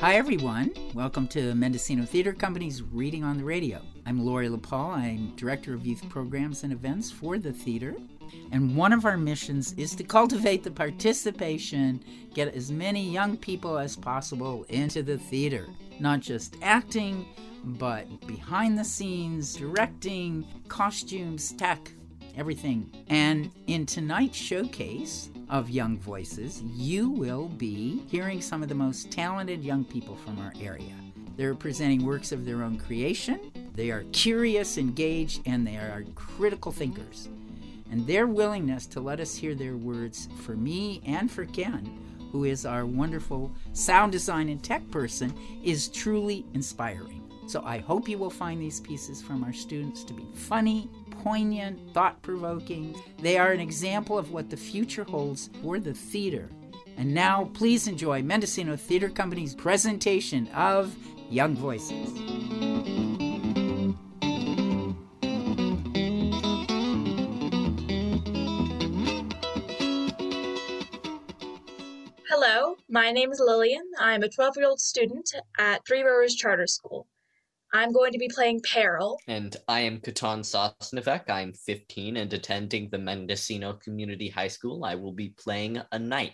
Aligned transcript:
Hi, 0.00 0.14
everyone. 0.14 0.70
Welcome 0.94 1.26
to 1.26 1.56
Mendocino 1.56 2.04
Theater 2.04 2.32
Company's 2.32 2.82
Reading 2.82 3.24
on 3.24 3.36
the 3.36 3.42
Radio. 3.42 3.82
I'm 4.06 4.24
Lori 4.24 4.48
LaPaul. 4.48 4.96
I'm 4.96 5.34
Director 5.34 5.74
of 5.74 5.84
Youth 5.84 6.08
Programs 6.08 6.62
and 6.62 6.72
Events 6.72 7.10
for 7.10 7.36
the 7.36 7.52
theater. 7.52 7.96
And 8.52 8.76
one 8.76 8.92
of 8.92 9.04
our 9.04 9.16
missions 9.16 9.72
is 9.72 9.96
to 9.96 10.04
cultivate 10.04 10.62
the 10.62 10.70
participation, 10.70 12.00
get 12.32 12.54
as 12.54 12.70
many 12.70 13.10
young 13.10 13.36
people 13.36 13.76
as 13.76 13.96
possible 13.96 14.64
into 14.68 15.02
the 15.02 15.18
theater. 15.18 15.66
Not 15.98 16.20
just 16.20 16.54
acting, 16.62 17.26
but 17.64 18.06
behind 18.24 18.78
the 18.78 18.84
scenes, 18.84 19.56
directing, 19.56 20.46
costumes, 20.68 21.50
tech, 21.54 21.90
everything. 22.36 22.88
And 23.08 23.50
in 23.66 23.84
tonight's 23.84 24.38
showcase 24.38 25.30
of 25.50 25.70
Young 25.70 25.98
Voices, 25.98 26.62
you 26.62 27.10
will 27.10 27.48
be 27.48 28.02
hearing 28.08 28.40
some 28.40 28.62
of 28.62 28.68
the 28.68 28.74
most 28.74 29.10
talented 29.10 29.64
young 29.64 29.84
people 29.84 30.16
from 30.16 30.38
our 30.38 30.52
area. 30.60 30.94
They're 31.36 31.54
presenting 31.54 32.04
works 32.04 32.32
of 32.32 32.44
their 32.44 32.62
own 32.62 32.78
creation. 32.78 33.52
They 33.74 33.90
are 33.90 34.04
curious, 34.12 34.76
engaged, 34.76 35.42
and 35.46 35.66
they 35.66 35.76
are 35.76 36.04
critical 36.14 36.72
thinkers. 36.72 37.28
And 37.90 38.06
their 38.06 38.26
willingness 38.26 38.86
to 38.86 39.00
let 39.00 39.20
us 39.20 39.36
hear 39.36 39.54
their 39.54 39.76
words 39.76 40.28
for 40.42 40.56
me 40.56 41.00
and 41.06 41.30
for 41.30 41.46
Ken, 41.46 41.88
who 42.32 42.44
is 42.44 42.66
our 42.66 42.84
wonderful 42.84 43.50
sound 43.72 44.12
design 44.12 44.48
and 44.48 44.62
tech 44.62 44.90
person, 44.90 45.32
is 45.62 45.88
truly 45.88 46.44
inspiring. 46.54 47.22
So 47.46 47.62
I 47.64 47.78
hope 47.78 48.08
you 48.08 48.18
will 48.18 48.28
find 48.28 48.60
these 48.60 48.80
pieces 48.80 49.22
from 49.22 49.42
our 49.42 49.54
students 49.54 50.04
to 50.04 50.12
be 50.12 50.26
funny, 50.34 50.90
poignant, 51.22 51.92
thought 51.92 52.20
provoking. 52.22 52.94
They 53.20 53.38
are 53.38 53.52
an 53.52 53.60
example 53.60 54.18
of 54.18 54.32
what 54.32 54.50
the 54.50 54.56
future 54.56 55.04
holds 55.04 55.50
for 55.62 55.78
the 55.78 55.94
theater. 55.94 56.48
And 56.96 57.14
now, 57.14 57.50
please 57.54 57.86
enjoy 57.86 58.22
Mendocino 58.22 58.76
Theater 58.76 59.08
Company's 59.08 59.54
presentation 59.54 60.48
of 60.48 60.96
Young 61.30 61.54
Voices. 61.54 62.10
Hello, 72.28 72.76
my 72.88 73.10
name 73.10 73.30
is 73.30 73.40
Lillian. 73.44 73.82
I'm 73.98 74.22
a 74.22 74.28
12 74.28 74.56
year 74.56 74.66
old 74.66 74.80
student 74.80 75.30
at 75.58 75.84
Three 75.86 76.02
Rivers 76.02 76.34
Charter 76.34 76.66
School. 76.66 77.06
I'm 77.72 77.92
going 77.92 78.12
to 78.12 78.18
be 78.18 78.28
playing 78.28 78.62
Peril. 78.62 79.18
And 79.28 79.54
I 79.68 79.80
am 79.80 80.00
Katan 80.00 80.40
Sosnovec. 80.40 81.28
I'm 81.28 81.52
15 81.52 82.16
and 82.16 82.32
attending 82.32 82.88
the 82.90 82.98
Mendocino 82.98 83.74
Community 83.74 84.30
High 84.30 84.48
School. 84.48 84.86
I 84.86 84.94
will 84.94 85.12
be 85.12 85.34
playing 85.38 85.80
a 85.92 85.98
knight. 85.98 86.32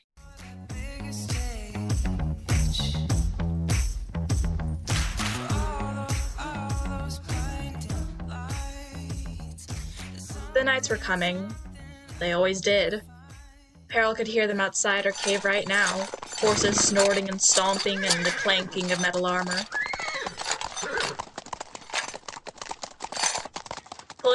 The 10.55 10.63
knights 10.63 10.89
were 10.89 10.97
coming. 10.97 11.53
They 12.21 12.33
always 12.33 12.61
did. 12.61 13.03
Peril 13.89 14.15
could 14.15 14.29
hear 14.29 14.47
them 14.47 14.61
outside 14.61 15.05
her 15.05 15.11
cave 15.11 15.45
right 15.45 15.67
now 15.67 16.07
horses 16.45 16.77
snorting 16.77 17.29
and 17.29 17.41
stomping 17.41 17.97
and 17.97 18.27
the 18.27 18.31
clanking 18.31 18.93
of 18.93 19.01
metal 19.01 19.25
armor. 19.25 19.61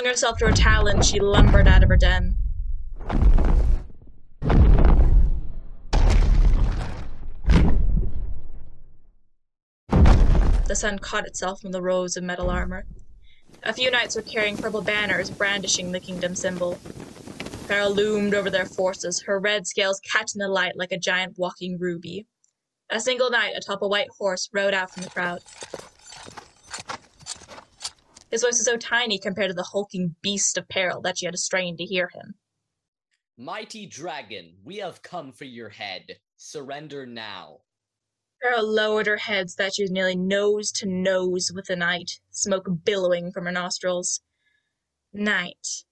Herself 0.06 0.40
to 0.40 0.48
her 0.48 0.52
talons, 0.52 1.08
she 1.08 1.20
lumbered 1.20 1.68
out 1.68 1.84
of 1.84 1.90
her 1.90 1.98
den. 1.98 2.36
The 10.66 10.76
sun 10.76 11.00
caught 11.00 11.28
itself 11.28 11.64
in 11.64 11.72
the 11.72 11.82
rows 11.82 12.18
of 12.18 12.24
metal 12.24 12.50
armor. 12.50 12.86
A 13.64 13.74
few 13.74 13.92
knights 13.92 14.16
were 14.16 14.22
carrying 14.22 14.58
purple 14.58 14.82
banners, 14.82 15.30
brandishing 15.30 15.92
the 15.92 16.00
kingdom 16.00 16.34
symbol. 16.34 16.80
Peril 17.68 17.94
loomed 17.94 18.34
over 18.34 18.50
their 18.50 18.66
forces, 18.66 19.22
her 19.22 19.40
red 19.40 19.68
scales 19.68 20.00
catching 20.00 20.40
the 20.40 20.48
light 20.48 20.76
like 20.76 20.92
a 20.92 20.98
giant 20.98 21.38
walking 21.38 21.78
ruby. 21.80 22.26
A 22.90 23.00
single 23.00 23.30
knight 23.30 23.54
atop 23.56 23.82
a 23.82 23.88
white 23.88 24.10
horse 24.18 24.50
rode 24.52 24.74
out 24.74 24.92
from 24.92 25.04
the 25.04 25.10
crowd. 25.10 25.42
His 28.32 28.42
voice 28.44 28.60
was 28.60 28.66
so 28.66 28.78
tiny 28.78 29.18
compared 29.18 29.50
to 29.50 29.56
the 29.56 29.70
hulking 29.72 30.16
beast 30.22 30.58
of 30.58 30.70
peril 30.70 31.02
that 31.02 31.18
she 31.18 31.26
had 31.26 31.34
to 31.34 31.38
strain 31.40 31.78
to 31.78 31.86
hear 31.86 32.10
him. 32.14 32.36
Mighty 33.38 33.86
dragon, 33.86 34.58
we 34.64 34.78
have 34.78 35.02
come 35.02 35.32
for 35.32 35.46
your 35.46 35.70
head. 35.70 36.20
Surrender 36.38 37.06
now. 37.06 37.62
Peril 38.42 38.68
lowered 38.68 39.08
her 39.08 39.18
head 39.18 39.50
so 39.50 39.64
that 39.64 39.74
she 39.76 39.84
was 39.84 39.92
nearly 39.92 40.16
nose 40.16 40.72
to 40.74 40.86
nose 40.86 41.52
with 41.54 41.66
the 41.66 41.76
knight, 41.76 42.20
smoke 42.32 42.68
billowing 42.84 43.32
from 43.32 43.46
her 43.46 43.52
nostrils. 43.52 44.22
Knight, 45.12 45.86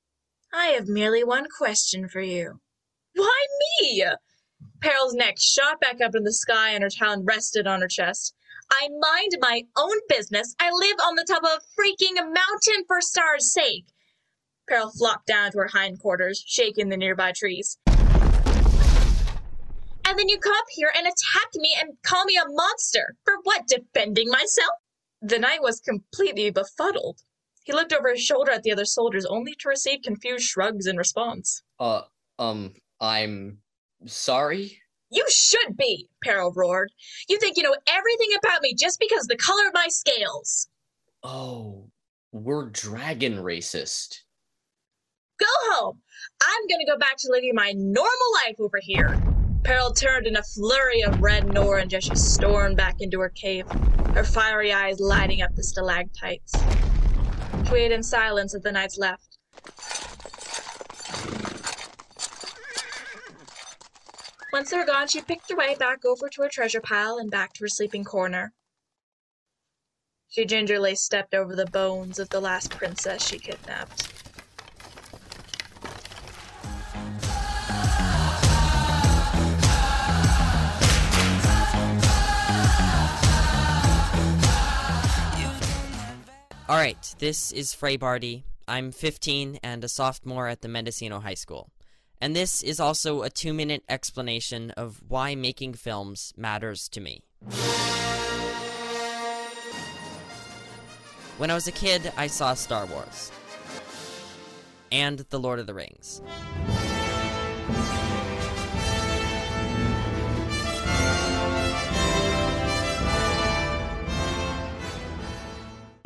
I 0.53 0.67
have 0.67 0.87
merely 0.87 1.23
one 1.23 1.47
question 1.49 2.07
for 2.07 2.21
you. 2.21 2.61
Why 3.15 3.45
me? 3.81 4.05
Peril's 4.79 5.13
neck 5.13 5.35
shot 5.39 5.79
back 5.81 6.01
up 6.01 6.15
in 6.15 6.23
the 6.23 6.33
sky 6.33 6.71
and 6.71 6.83
her 6.83 6.89
talon 6.89 7.25
rested 7.25 7.67
on 7.67 7.81
her 7.81 7.87
chest. 7.87 8.35
I 8.69 8.89
mind 9.00 9.38
my 9.39 9.63
own 9.78 9.97
business. 10.09 10.55
I 10.59 10.69
live 10.72 10.97
on 11.05 11.16
the 11.16 11.25
top 11.28 11.44
of 11.44 11.50
a 11.50 11.61
freaking 11.79 12.16
mountain 12.16 12.83
for 12.88 13.01
stars' 13.01 13.53
sake. 13.53 13.85
Peril 14.67 14.91
flopped 14.91 15.28
down 15.28 15.51
to 15.51 15.59
her 15.59 15.69
hindquarters, 15.72 16.44
shaking 16.45 16.89
the 16.89 16.97
nearby 16.97 17.31
trees. 17.31 17.77
And 20.06 20.17
then 20.17 20.29
you 20.29 20.38
come 20.39 20.53
up 20.53 20.66
here 20.69 20.91
and 20.95 21.06
attack 21.06 21.50
me 21.56 21.75
and 21.79 21.94
call 22.03 22.25
me 22.25 22.38
a 22.38 22.50
monster. 22.50 23.16
For 23.23 23.35
what? 23.44 23.67
Defending 23.67 24.29
myself? 24.29 24.72
The 25.22 25.39
knight 25.39 25.61
was 25.61 25.79
completely 25.79 26.50
befuddled. 26.50 27.22
He 27.63 27.73
looked 27.73 27.94
over 27.94 28.09
his 28.09 28.22
shoulder 28.22 28.51
at 28.51 28.63
the 28.63 28.72
other 28.72 28.85
soldiers, 28.85 29.25
only 29.25 29.53
to 29.59 29.69
receive 29.69 30.01
confused 30.03 30.45
shrugs 30.45 30.88
in 30.88 30.97
response. 30.97 31.63
Uh, 31.79 32.01
um, 32.39 32.73
I'm 33.01 33.59
sorry? 34.06 34.81
You 35.09 35.25
should 35.29 35.78
be, 35.78 36.09
Peril 36.23 36.51
roared. 36.56 36.91
You 37.29 37.40
think 37.40 37.57
you 37.57 37.63
know 37.63 37.75
everything 37.88 38.29
about 38.38 38.62
me 38.62 38.73
just 38.73 39.00
because 39.00 39.25
the 39.28 39.38
color 39.38 39.68
of 39.68 39.73
my 39.73 39.88
scales. 39.90 40.68
Oh, 41.23 41.90
we're 42.31 42.69
dragon 42.69 43.38
racist. 43.38 44.22
Go 45.40 45.45
home. 45.72 46.01
I'm 46.41 46.68
gonna 46.69 46.85
go 46.85 46.97
back 46.97 47.18
to 47.18 47.31
living 47.31 47.51
my 47.53 47.73
normal 47.75 48.34
life 48.45 48.56
over 48.59 48.79
here. 48.81 49.18
Peril 49.63 49.91
turned 49.91 50.28
in 50.28 50.35
a 50.35 50.44
flurry 50.44 51.01
of 51.01 51.22
red 51.22 51.44
and 51.44 51.57
orange 51.57 51.94
as 51.94 52.03
she 52.03 52.16
stormed 52.16 52.78
back 52.78 52.95
into 53.00 53.19
her 53.19 53.29
cave, 53.29 53.66
her 54.13 54.24
fiery 54.24 54.74
eyes 54.74 55.00
lighting 55.00 55.41
up 55.41 55.56
the 55.56 55.63
stalactites. 55.63 56.53
She 57.66 57.72
waited 57.72 57.91
in 57.91 58.03
silence 58.03 58.56
as 58.56 58.62
the 58.62 58.72
knights 58.72 58.97
left. 58.97 59.38
Once 64.53 64.71
they 64.71 64.77
were 64.77 64.85
gone, 64.85 65.07
she 65.07 65.21
picked 65.21 65.49
her 65.49 65.57
way 65.57 65.75
back 65.75 66.05
over 66.05 66.29
to 66.29 66.41
her 66.41 66.49
treasure 66.49 66.79
pile 66.79 67.17
and 67.17 67.29
back 67.29 67.51
to 67.53 67.63
her 67.63 67.67
sleeping 67.67 68.03
corner. 68.03 68.53
She 70.29 70.45
gingerly 70.45 70.95
stepped 70.95 71.33
over 71.33 71.55
the 71.55 71.65
bones 71.65 72.17
of 72.17 72.29
the 72.29 72.39
last 72.39 72.71
princess 72.71 73.27
she 73.27 73.39
kidnapped. 73.39 74.13
Alright, 86.69 87.15
this 87.19 87.53
is 87.53 87.73
Frey 87.73 87.95
Barty. 87.95 88.43
I'm 88.67 88.91
15 88.91 89.59
and 89.63 89.83
a 89.85 89.89
sophomore 89.89 90.49
at 90.49 90.61
the 90.61 90.67
Mendocino 90.67 91.21
High 91.21 91.33
School. 91.33 91.69
And 92.19 92.35
this 92.35 92.63
is 92.63 92.79
also 92.79 93.22
a 93.22 93.29
two 93.29 93.53
minute 93.53 93.83
explanation 93.88 94.72
of 94.72 95.01
why 95.07 95.36
making 95.36 95.75
films 95.75 96.33
matters 96.36 96.89
to 96.89 97.01
me. 97.01 97.21
When 101.38 101.51
I 101.51 101.53
was 101.53 101.68
a 101.68 101.71
kid, 101.71 102.12
I 102.18 102.25
saw 102.25 102.56
Star 102.56 102.88
Wars 102.88 103.31
and 104.91 105.19
The 105.19 105.39
Lord 105.39 105.59
of 105.59 105.68
the 105.68 105.75
Rings. 105.75 106.21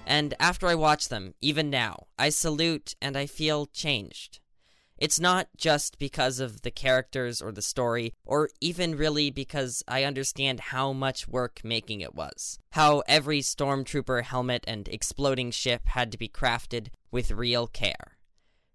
And 0.06 0.34
after 0.42 0.68
I 0.68 0.76
watch 0.76 1.08
them, 1.08 1.36
even 1.40 1.70
now, 1.70 2.08
I 2.20 2.28
salute 2.28 2.96
and 3.02 3.16
I 3.16 3.28
feel 3.28 3.68
changed. 3.68 4.41
It's 5.02 5.20
not 5.20 5.48
just 5.58 5.98
because 5.98 6.40
of 6.40 6.62
the 6.62 6.70
characters 6.70 7.42
or 7.42 7.52
the 7.52 7.64
story, 7.64 8.14
or 8.24 8.50
even 8.62 8.96
really 8.96 9.32
because 9.32 9.84
I 9.88 10.04
understand 10.04 10.60
how 10.60 10.94
much 10.94 11.28
work 11.28 11.62
making 11.64 12.02
it 12.02 12.14
was. 12.14 12.60
How 12.74 13.02
every 13.08 13.40
stormtrooper 13.40 14.22
helmet 14.22 14.64
and 14.68 14.88
exploding 14.88 15.50
ship 15.50 15.88
had 15.88 16.12
to 16.12 16.20
be 16.20 16.30
crafted 16.30 16.90
with 17.10 17.32
real 17.32 17.66
care. 17.66 18.20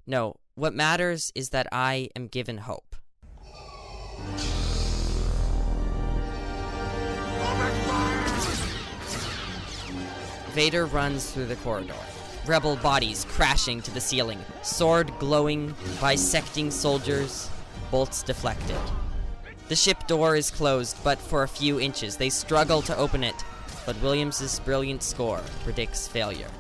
No, 0.05 0.35
what 0.57 0.75
matters 0.75 1.31
is 1.37 1.51
that 1.51 1.69
I 1.71 2.09
am 2.17 2.27
given 2.27 2.59
hope. 2.59 2.97
Vader 10.51 10.87
runs 10.87 11.31
through 11.31 11.47
the 11.47 11.57
corridor. 11.57 11.95
Rebel 12.47 12.77
bodies 12.77 13.27
crashing 13.29 13.83
to 13.83 13.91
the 13.91 14.01
ceiling, 14.01 14.39
sword 14.63 15.13
glowing, 15.19 15.75
bisecting 16.01 16.71
soldiers, 16.71 17.51
bolts 17.91 18.23
deflected. 18.23 18.79
The 19.69 19.75
ship 19.75 20.07
door 20.07 20.37
is 20.37 20.53
closed, 20.53 20.97
but 21.03 21.19
for 21.19 21.43
a 21.43 21.49
few 21.49 21.81
inches. 21.81 22.17
They 22.17 22.31
struggle 22.31 22.83
to 22.83 22.97
open 22.97 23.25
it, 23.25 23.35
but 23.85 24.01
Williams's 24.01 24.61
brilliant 24.61 25.03
score 25.03 25.41
predicts 25.65 26.07
failure. 26.07 26.51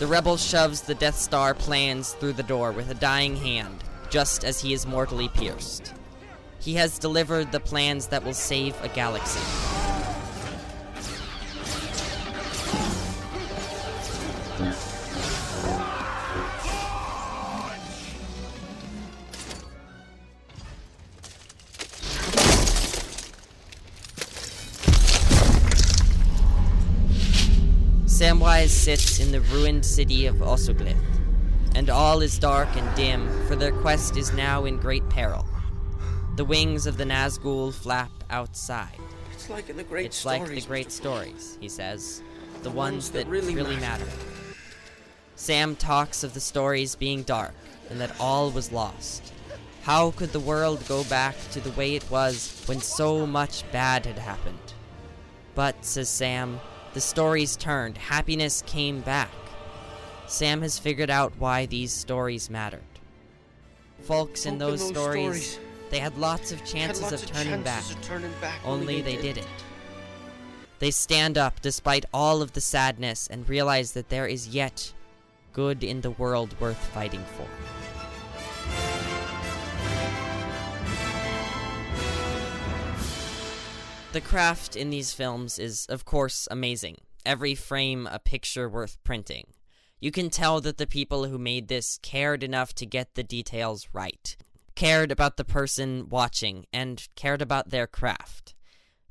The 0.00 0.08
rebel 0.08 0.36
shoves 0.36 0.80
the 0.80 0.96
Death 0.96 1.16
Star 1.16 1.54
plans 1.54 2.14
through 2.14 2.32
the 2.32 2.42
door 2.42 2.72
with 2.72 2.90
a 2.90 2.94
dying 2.94 3.36
hand, 3.36 3.84
just 4.10 4.44
as 4.44 4.60
he 4.60 4.72
is 4.72 4.86
mortally 4.86 5.28
pierced. 5.28 5.92
He 6.58 6.74
has 6.74 6.98
delivered 6.98 7.52
the 7.52 7.60
plans 7.60 8.08
that 8.08 8.24
will 8.24 8.34
save 8.34 8.74
a 8.82 8.88
galaxy. 8.88 9.81
Samwise 28.22 28.68
sits 28.68 29.18
in 29.18 29.32
the 29.32 29.40
ruined 29.40 29.84
city 29.84 30.26
of 30.26 30.36
Osgiliath, 30.36 30.94
and 31.74 31.90
all 31.90 32.22
is 32.22 32.38
dark 32.38 32.68
and 32.76 32.94
dim, 32.94 33.28
for 33.48 33.56
their 33.56 33.72
quest 33.72 34.16
is 34.16 34.32
now 34.32 34.64
in 34.64 34.76
great 34.76 35.08
peril. 35.10 35.44
The 36.36 36.44
wings 36.44 36.86
of 36.86 36.98
the 36.98 37.04
Nazgul 37.04 37.74
flap 37.74 38.12
outside. 38.30 38.96
It's 39.32 39.50
like 39.50 39.68
in 39.70 39.76
the 39.76 39.82
great 39.82 40.06
It's 40.06 40.18
stories. 40.18 40.40
like 40.40 40.54
the 40.54 40.68
great 40.68 40.86
Mr. 40.86 40.92
stories, 40.92 41.58
he 41.60 41.68
says, 41.68 42.22
the, 42.58 42.60
The 42.60 42.70
ones, 42.70 42.76
ones 42.76 43.10
that, 43.10 43.24
that 43.24 43.26
really 43.26 43.56
really 43.56 43.74
matter. 43.74 44.04
matter. 44.04 44.18
Sam 45.34 45.74
talks 45.74 46.22
of 46.22 46.32
the 46.32 46.40
stories 46.40 46.94
being 46.94 47.24
dark 47.24 47.54
and 47.90 48.00
that 48.00 48.14
all 48.20 48.52
was 48.52 48.70
lost. 48.70 49.32
How 49.82 50.12
could 50.12 50.30
the 50.32 50.38
world 50.38 50.86
go 50.86 51.02
back 51.02 51.34
to 51.50 51.60
the 51.60 51.72
way 51.72 51.96
it 51.96 52.08
was 52.08 52.62
when 52.66 52.80
so 52.82 53.26
much 53.26 53.64
bad 53.72 54.06
had 54.06 54.20
happened? 54.20 54.74
But, 55.56 55.84
says 55.84 56.08
Sam, 56.08 56.60
the 56.94 57.00
stories 57.00 57.56
turned, 57.56 57.96
happiness 57.96 58.62
came 58.66 59.00
back. 59.00 59.30
Sam 60.26 60.62
has 60.62 60.78
figured 60.78 61.10
out 61.10 61.32
why 61.38 61.66
these 61.66 61.92
stories 61.92 62.50
mattered. 62.50 62.80
Folks 64.02 64.46
in 64.46 64.58
Folk 64.58 64.70
those, 64.70 64.86
stories, 64.86 65.52
stories 65.52 65.58
they 65.90 65.98
had 65.98 66.16
lots 66.16 66.52
of 66.52 66.64
chances 66.64 67.02
lots 67.02 67.22
of 67.22 67.30
turning 67.30 67.62
back. 67.62 67.82
chances 67.82 67.96
of 67.96 68.02
turning 68.02 68.32
back, 68.40 68.60
Only 68.64 69.02
they 69.02 69.16
didn't. 69.16 69.46
They 70.78 70.90
stand 70.90 71.36
up 71.36 71.60
despite 71.60 72.06
all 72.12 72.42
of 72.42 72.54
the 72.54 72.60
sadness 72.60 73.28
and 73.28 73.48
realize 73.48 73.92
that 73.92 74.08
there 74.08 74.26
is 74.26 74.48
yet 74.48 74.92
good 75.52 75.84
in 75.84 76.00
the 76.00 76.10
world 76.12 76.58
worth 76.58 76.78
fighting 76.78 77.24
for. 77.36 77.46
The 84.12 84.20
craft 84.20 84.76
in 84.76 84.90
these 84.90 85.14
films 85.14 85.58
is, 85.58 85.86
of 85.86 86.04
course, 86.04 86.46
amazing. 86.50 86.96
Every 87.24 87.54
frame 87.54 88.06
a 88.06 88.18
picture 88.18 88.68
worth 88.68 89.02
printing. 89.04 89.46
You 90.00 90.10
can 90.10 90.28
tell 90.28 90.60
that 90.60 90.76
the 90.76 90.86
people 90.86 91.24
who 91.24 91.38
made 91.38 91.68
this 91.68 91.98
cared 92.02 92.42
enough 92.42 92.74
to 92.74 92.84
get 92.84 93.14
the 93.14 93.22
details 93.22 93.88
right, 93.94 94.36
cared 94.74 95.10
about 95.10 95.38
the 95.38 95.46
person 95.46 96.10
watching, 96.10 96.66
and 96.74 97.08
cared 97.16 97.40
about 97.40 97.70
their 97.70 97.86
craft. 97.86 98.54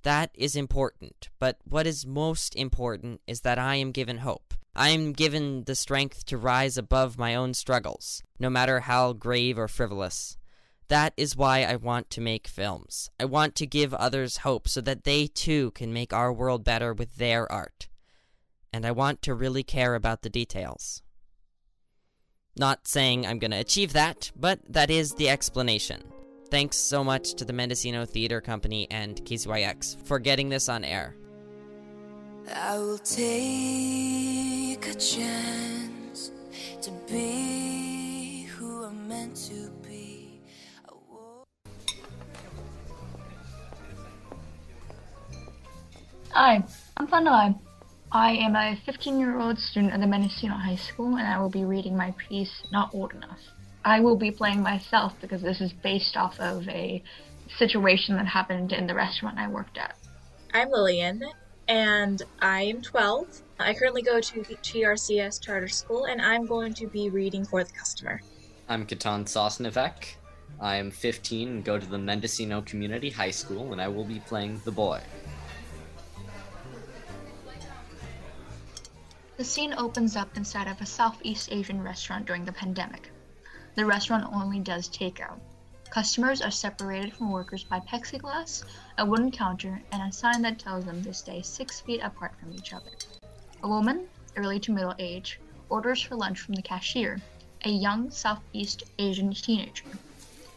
That 0.03 0.30
is 0.36 0.56
important, 0.56 1.30
but 1.39 1.57
what 1.63 1.88
is 1.88 2.06
most 2.06 2.56
important 2.56 3.21
is 3.25 3.42
that 3.42 3.57
I 3.57 3.77
am 3.77 3.92
given 3.92 4.19
hope. 4.19 4.53
I 4.75 4.89
am 4.89 5.13
given 5.13 5.63
the 5.63 5.74
strength 5.74 6.27
to 6.27 6.38
rise 6.38 6.77
above 6.77 7.18
my 7.18 7.33
own 7.33 7.56
struggles, 7.56 8.21
no 8.38 8.51
matter 8.51 8.81
how 8.81 9.13
grave 9.13 9.57
or 9.57 9.68
frivolous. 9.68 10.38
That 10.92 11.14
is 11.16 11.38
why 11.38 11.64
I 11.64 11.78
want 11.78 12.10
to 12.10 12.20
make 12.20 12.50
films. 12.50 13.12
I 13.18 13.24
want 13.24 13.56
to 13.56 13.66
give 13.66 13.94
others 13.94 14.40
hope 14.40 14.68
so 14.68 14.82
that 14.82 15.06
they 15.06 15.26
too 15.26 15.72
can 15.72 15.94
make 15.94 16.12
our 16.12 16.34
world 16.34 16.66
better 16.66 16.94
with 16.94 17.16
their 17.16 17.50
art. 17.50 17.88
And 18.74 18.86
I 18.86 18.92
want 18.92 19.22
to 19.22 19.34
really 19.34 19.64
care 19.64 19.96
about 19.96 20.22
the 20.22 20.30
details. 20.30 21.02
Not 22.58 22.90
saying 22.90 23.26
I'm 23.26 23.40
going 23.40 23.52
to 23.52 23.58
achieve 23.58 23.94
that, 23.94 24.34
but 24.36 24.60
that 24.68 24.90
is 24.90 25.14
the 25.14 25.30
explanation. 25.30 26.04
Thanks 26.50 26.76
so 26.76 27.06
much 27.06 27.36
to 27.36 27.46
the 27.46 27.54
Mendocino 27.54 28.04
Theater 28.04 28.42
Company 28.42 28.86
and 28.92 29.16
KZYX 29.16 30.06
for 30.06 30.20
getting 30.20 30.50
this 30.50 30.68
on 30.68 30.84
air. 30.84 31.16
I 32.54 32.78
will 32.78 32.98
take 32.98 34.86
a 34.90 34.96
chance 34.96 36.32
to 36.82 36.92
be 37.08 38.44
who 38.58 38.84
I'm 38.84 39.08
meant 39.08 39.38
to 39.48 39.70
be. 39.70 39.81
Hi, 46.33 46.63
I'm 46.95 47.07
Fanalai. 47.07 47.60
I 48.10 48.31
am 48.31 48.56
a 48.56 48.80
15 48.86 49.19
year 49.19 49.38
old 49.38 49.60
student 49.60 49.92
at 49.92 50.00
the 50.00 50.07
Mendocino 50.07 50.54
High 50.54 50.78
School, 50.78 51.18
and 51.18 51.28
I 51.28 51.38
will 51.42 51.50
be 51.50 51.66
reading 51.66 51.98
my 51.98 52.16
piece, 52.18 52.63
Not 52.72 52.95
Old 52.95 53.13
Enough. 53.13 53.39
I 53.83 54.00
will 54.00 54.16
be 54.16 54.31
playing 54.31 54.63
myself 54.63 55.13
because 55.19 55.42
this 55.42 55.60
is 55.60 55.74
based 55.74 56.16
off 56.16 56.39
of 56.39 56.69
a 56.69 57.04
situation 57.57 58.16
that 58.16 58.28
happened 58.28 58.72
in 58.72 58.88
the 58.88 58.95
restaurant 58.95 59.39
I 59.39 59.50
worked 59.50 59.78
at. 59.78 59.98
I'm 60.54 60.69
Lillian, 60.69 61.22
and 61.68 62.22
I 62.39 62.62
am 62.62 62.81
12. 62.81 63.42
I 63.60 63.74
currently 63.74 64.01
go 64.01 64.22
to 64.22 64.44
the 64.44 64.56
GRCS 64.56 65.42
Charter 65.44 65.68
School, 65.68 66.06
and 66.06 66.22
I'm 66.22 66.45
going 66.45 66.74
to 66.75 66.88
be 66.88 67.10
reading 67.10 67.44
for 67.44 67.66
the 67.66 67.74
customer. 67.74 68.22
I'm 68.69 68.86
Katan 68.86 69.25
Sosnovec. 69.25 70.16
I 70.62 70.77
am 70.77 70.92
15 70.92 71.48
and 71.50 71.66
go 71.66 71.77
to 71.77 71.86
the 71.86 71.98
Mendocino 71.98 72.62
Community 72.62 73.10
High 73.10 73.31
School, 73.31 73.74
and 73.74 73.81
I 73.81 73.89
will 73.89 74.06
be 74.06 74.19
playing 74.19 74.62
the 74.63 74.72
boy. 74.72 75.01
The 79.38 79.44
scene 79.44 79.74
opens 79.74 80.16
up 80.16 80.36
inside 80.38 80.68
of 80.68 80.81
a 80.81 80.86
Southeast 80.86 81.51
Asian 81.51 81.81
restaurant 81.81 82.25
during 82.25 82.45
the 82.45 82.51
pandemic. 82.51 83.12
The 83.75 83.86
restaurant 83.86 84.31
only 84.33 84.60
does 84.60 84.89
takeout. 84.89 85.39
Customers 85.89 86.42
are 86.42 86.51
separated 86.51 87.13
from 87.13 87.31
workers 87.31 87.63
by 87.63 87.80
plexiglass, 87.80 88.63
a 88.98 89.06
wooden 89.06 89.31
counter, 89.31 89.81
and 89.92 90.01
a 90.01 90.12
sign 90.12 90.41
that 90.41 90.60
tells 90.60 90.86
them 90.86 91.03
to 91.03 91.13
stay 91.13 91.41
six 91.41 91.79
feet 91.79 92.01
apart 92.01 92.34
from 92.39 92.53
each 92.53 92.74
other. 92.74 92.91
A 93.63 93.67
woman, 93.67 94.08
early 94.36 94.60
to 94.60 94.72
middle 94.72 94.96
age, 95.00 95.39
orders 95.70 96.01
for 96.01 96.15
lunch 96.15 96.39
from 96.39 96.56
the 96.56 96.62
cashier, 96.62 97.22
a 97.65 97.70
young 97.70 98.12
Southeast 98.12 98.84
Asian 99.00 99.34
teenager. 99.34 99.86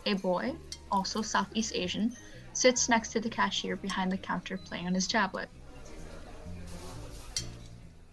A 0.07 0.15
boy, 0.15 0.55
also 0.91 1.23
Southeast 1.23 1.73
Asian, 1.75 2.17
sits 2.53 2.89
next 2.89 3.13
to 3.13 3.21
the 3.21 3.31
cashier 3.31 3.77
behind 3.77 4.13
the 4.13 4.19
counter 4.19 4.57
playing 4.57 4.87
on 4.87 4.95
his 4.95 5.07
tablet. 5.07 5.49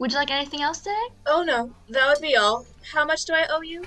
Would 0.02 0.14
you 0.14 0.18
like 0.18 0.32
anything 0.32 0.64
else 0.64 0.80
today? 0.80 1.10
Oh 1.28 1.44
no, 1.44 1.72
that 1.90 2.08
would 2.08 2.24
be 2.24 2.36
all. 2.36 2.66
How 2.92 3.06
much 3.06 3.26
do 3.26 3.34
I 3.34 3.46
owe 3.52 3.62
you? 3.62 3.84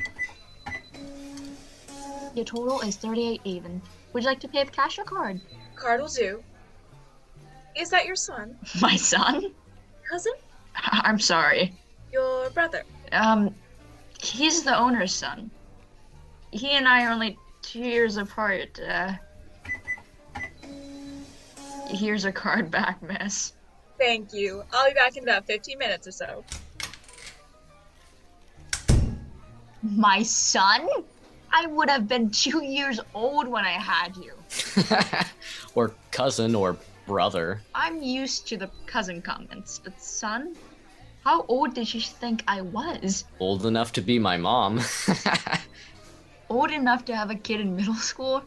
Your 2.37 2.45
total 2.45 2.81
is 2.83 2.95
38 2.95 3.41
even. 3.43 3.83
Would 4.13 4.23
you 4.23 4.29
like 4.29 4.39
to 4.39 4.49
pay 4.49 4.63
with 4.63 4.71
cash 4.71 4.97
or 4.97 5.03
card? 5.03 5.41
Card 5.75 6.01
will 6.01 6.07
do. 6.07 6.41
Is 7.75 7.91
that 7.91 8.07
your 8.07 8.15
son? 8.15 8.57
My 8.81 8.95
son? 8.95 9.53
Cousin? 10.09 10.35
I'm 10.77 11.19
sorry. 11.19 11.75
Your 12.13 12.49
brother? 12.51 12.85
Um, 13.11 13.53
he's 14.23 14.63
the 14.63 14.79
owner's 14.79 15.13
son. 15.13 15.51
He 16.53 16.71
and 16.71 16.87
I 16.87 17.07
are 17.07 17.11
only 17.11 17.37
two 17.61 17.81
years 17.81 18.19
apart. 18.19 18.79
Uh, 18.79 19.15
here's 21.89 22.25
a 22.25 22.31
card 22.31 22.71
back, 22.71 23.03
miss. 23.03 23.53
Thank 23.99 24.33
you. 24.33 24.65
I'll 24.73 24.89
be 24.89 24.95
back 24.95 25.17
in 25.17 25.23
about 25.23 25.47
15 25.47 25.79
minutes 25.79 26.07
or 26.07 26.13
so. 26.13 26.45
My 29.83 30.23
son? 30.23 30.89
I 31.53 31.67
would 31.67 31.89
have 31.89 32.09
been 32.09 32.31
two 32.31 32.65
years 32.65 32.99
old 33.15 33.47
when 33.47 33.65
I 33.65 33.73
had 33.73 34.17
you. 34.17 34.33
or 35.75 35.95
cousin 36.11 36.55
or 36.55 36.77
brother. 37.07 37.61
I'm 37.75 38.03
used 38.03 38.49
to 38.49 38.57
the 38.57 38.71
cousin 38.87 39.23
comments, 39.23 39.79
but 39.79 40.01
son? 40.01 40.57
How 41.23 41.43
old 41.49 41.75
did 41.75 41.93
you 41.95 42.01
think 42.01 42.43
I 42.49 42.63
was? 42.63 43.25
Old 43.39 43.67
enough 43.67 43.93
to 43.93 44.03
be 44.03 44.19
my 44.19 44.37
mom. 44.37 44.81
Old 46.51 46.71
enough 46.71 47.07
to 47.07 47.17
have 47.17 47.31
a 47.31 47.35
kid 47.35 47.61
in 47.61 47.75
middle 47.75 47.95
school? 47.95 48.45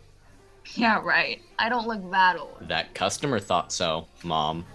Yeah, 0.75 1.01
right. 1.01 1.42
I 1.58 1.70
don't 1.70 1.88
look 1.88 2.12
that 2.12 2.38
old. 2.38 2.68
that 2.68 2.94
customer 2.94 3.39
thought 3.39 3.72
so, 3.72 4.06
mom. 4.24 4.66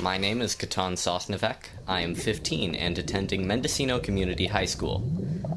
My 0.00 0.18
name 0.18 0.40
is 0.40 0.56
Katan 0.56 0.94
Sosnovec. 0.94 1.56
I 1.86 2.00
am 2.00 2.14
15 2.14 2.74
and 2.74 2.98
attending 2.98 3.46
Mendocino 3.46 4.00
Community 4.00 4.46
High 4.46 4.64
School. 4.64 5.04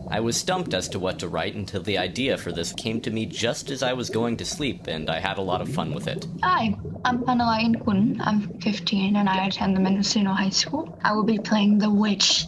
I 0.10 0.20
was 0.20 0.38
stumped 0.38 0.74
as 0.74 0.88
to 0.90 1.00
what 1.00 1.20
to 1.20 1.28
write 1.28 1.56
until 1.56 1.82
the 1.82 1.98
idea 1.98 2.38
for 2.38 2.52
this 2.52 2.72
came 2.74 3.02
to 3.02 3.12
me 3.12 3.26
just 3.26 3.72
as 3.72 3.82
I 3.82 3.94
was 3.94 4.10
going 4.10 4.38
to 4.38 4.46
sleep, 4.46 4.88
and 4.88 5.10
I 5.10 5.20
had 5.20 5.38
a 5.38 5.42
lot 5.42 5.62
of 5.62 5.74
fun 5.74 5.94
with 5.94 6.08
it. 6.08 6.28
Hi, 6.44 6.76
I'm 7.04 7.24
Panalayan 7.24 7.84
Kun. 7.84 8.22
I'm 8.24 8.60
15 8.60 9.16
and 9.16 9.28
I 9.28 9.48
attend 9.48 9.76
the 9.76 9.82
Mendocino 9.82 10.32
High 10.32 10.50
School. 10.50 10.98
I 11.04 11.14
will 11.14 11.24
be 11.24 11.40
playing 11.40 11.80
the 11.80 11.90
witch. 11.90 12.46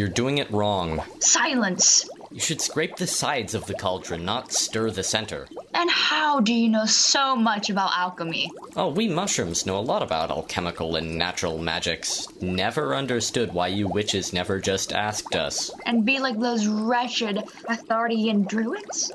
You're 0.00 0.08
doing 0.08 0.38
it 0.38 0.50
wrong. 0.50 1.02
Silence! 1.18 2.08
You 2.30 2.40
should 2.40 2.62
scrape 2.62 2.96
the 2.96 3.06
sides 3.06 3.54
of 3.54 3.66
the 3.66 3.74
cauldron, 3.74 4.24
not 4.24 4.50
stir 4.50 4.90
the 4.90 5.02
center. 5.02 5.46
And 5.74 5.90
how 5.90 6.40
do 6.40 6.54
you 6.54 6.70
know 6.70 6.86
so 6.86 7.36
much 7.36 7.68
about 7.68 7.90
alchemy? 7.94 8.50
Oh, 8.76 8.88
we 8.88 9.08
mushrooms 9.08 9.66
know 9.66 9.78
a 9.78 9.80
lot 9.80 10.02
about 10.02 10.30
alchemical 10.30 10.96
and 10.96 11.18
natural 11.18 11.58
magics. 11.58 12.26
Never 12.40 12.94
understood 12.94 13.52
why 13.52 13.66
you 13.66 13.88
witches 13.88 14.32
never 14.32 14.58
just 14.58 14.94
asked 14.94 15.36
us. 15.36 15.70
And 15.84 16.06
be 16.06 16.18
like 16.18 16.40
those 16.40 16.66
wretched 16.66 17.36
Athardian 17.68 18.48
druids? 18.48 19.12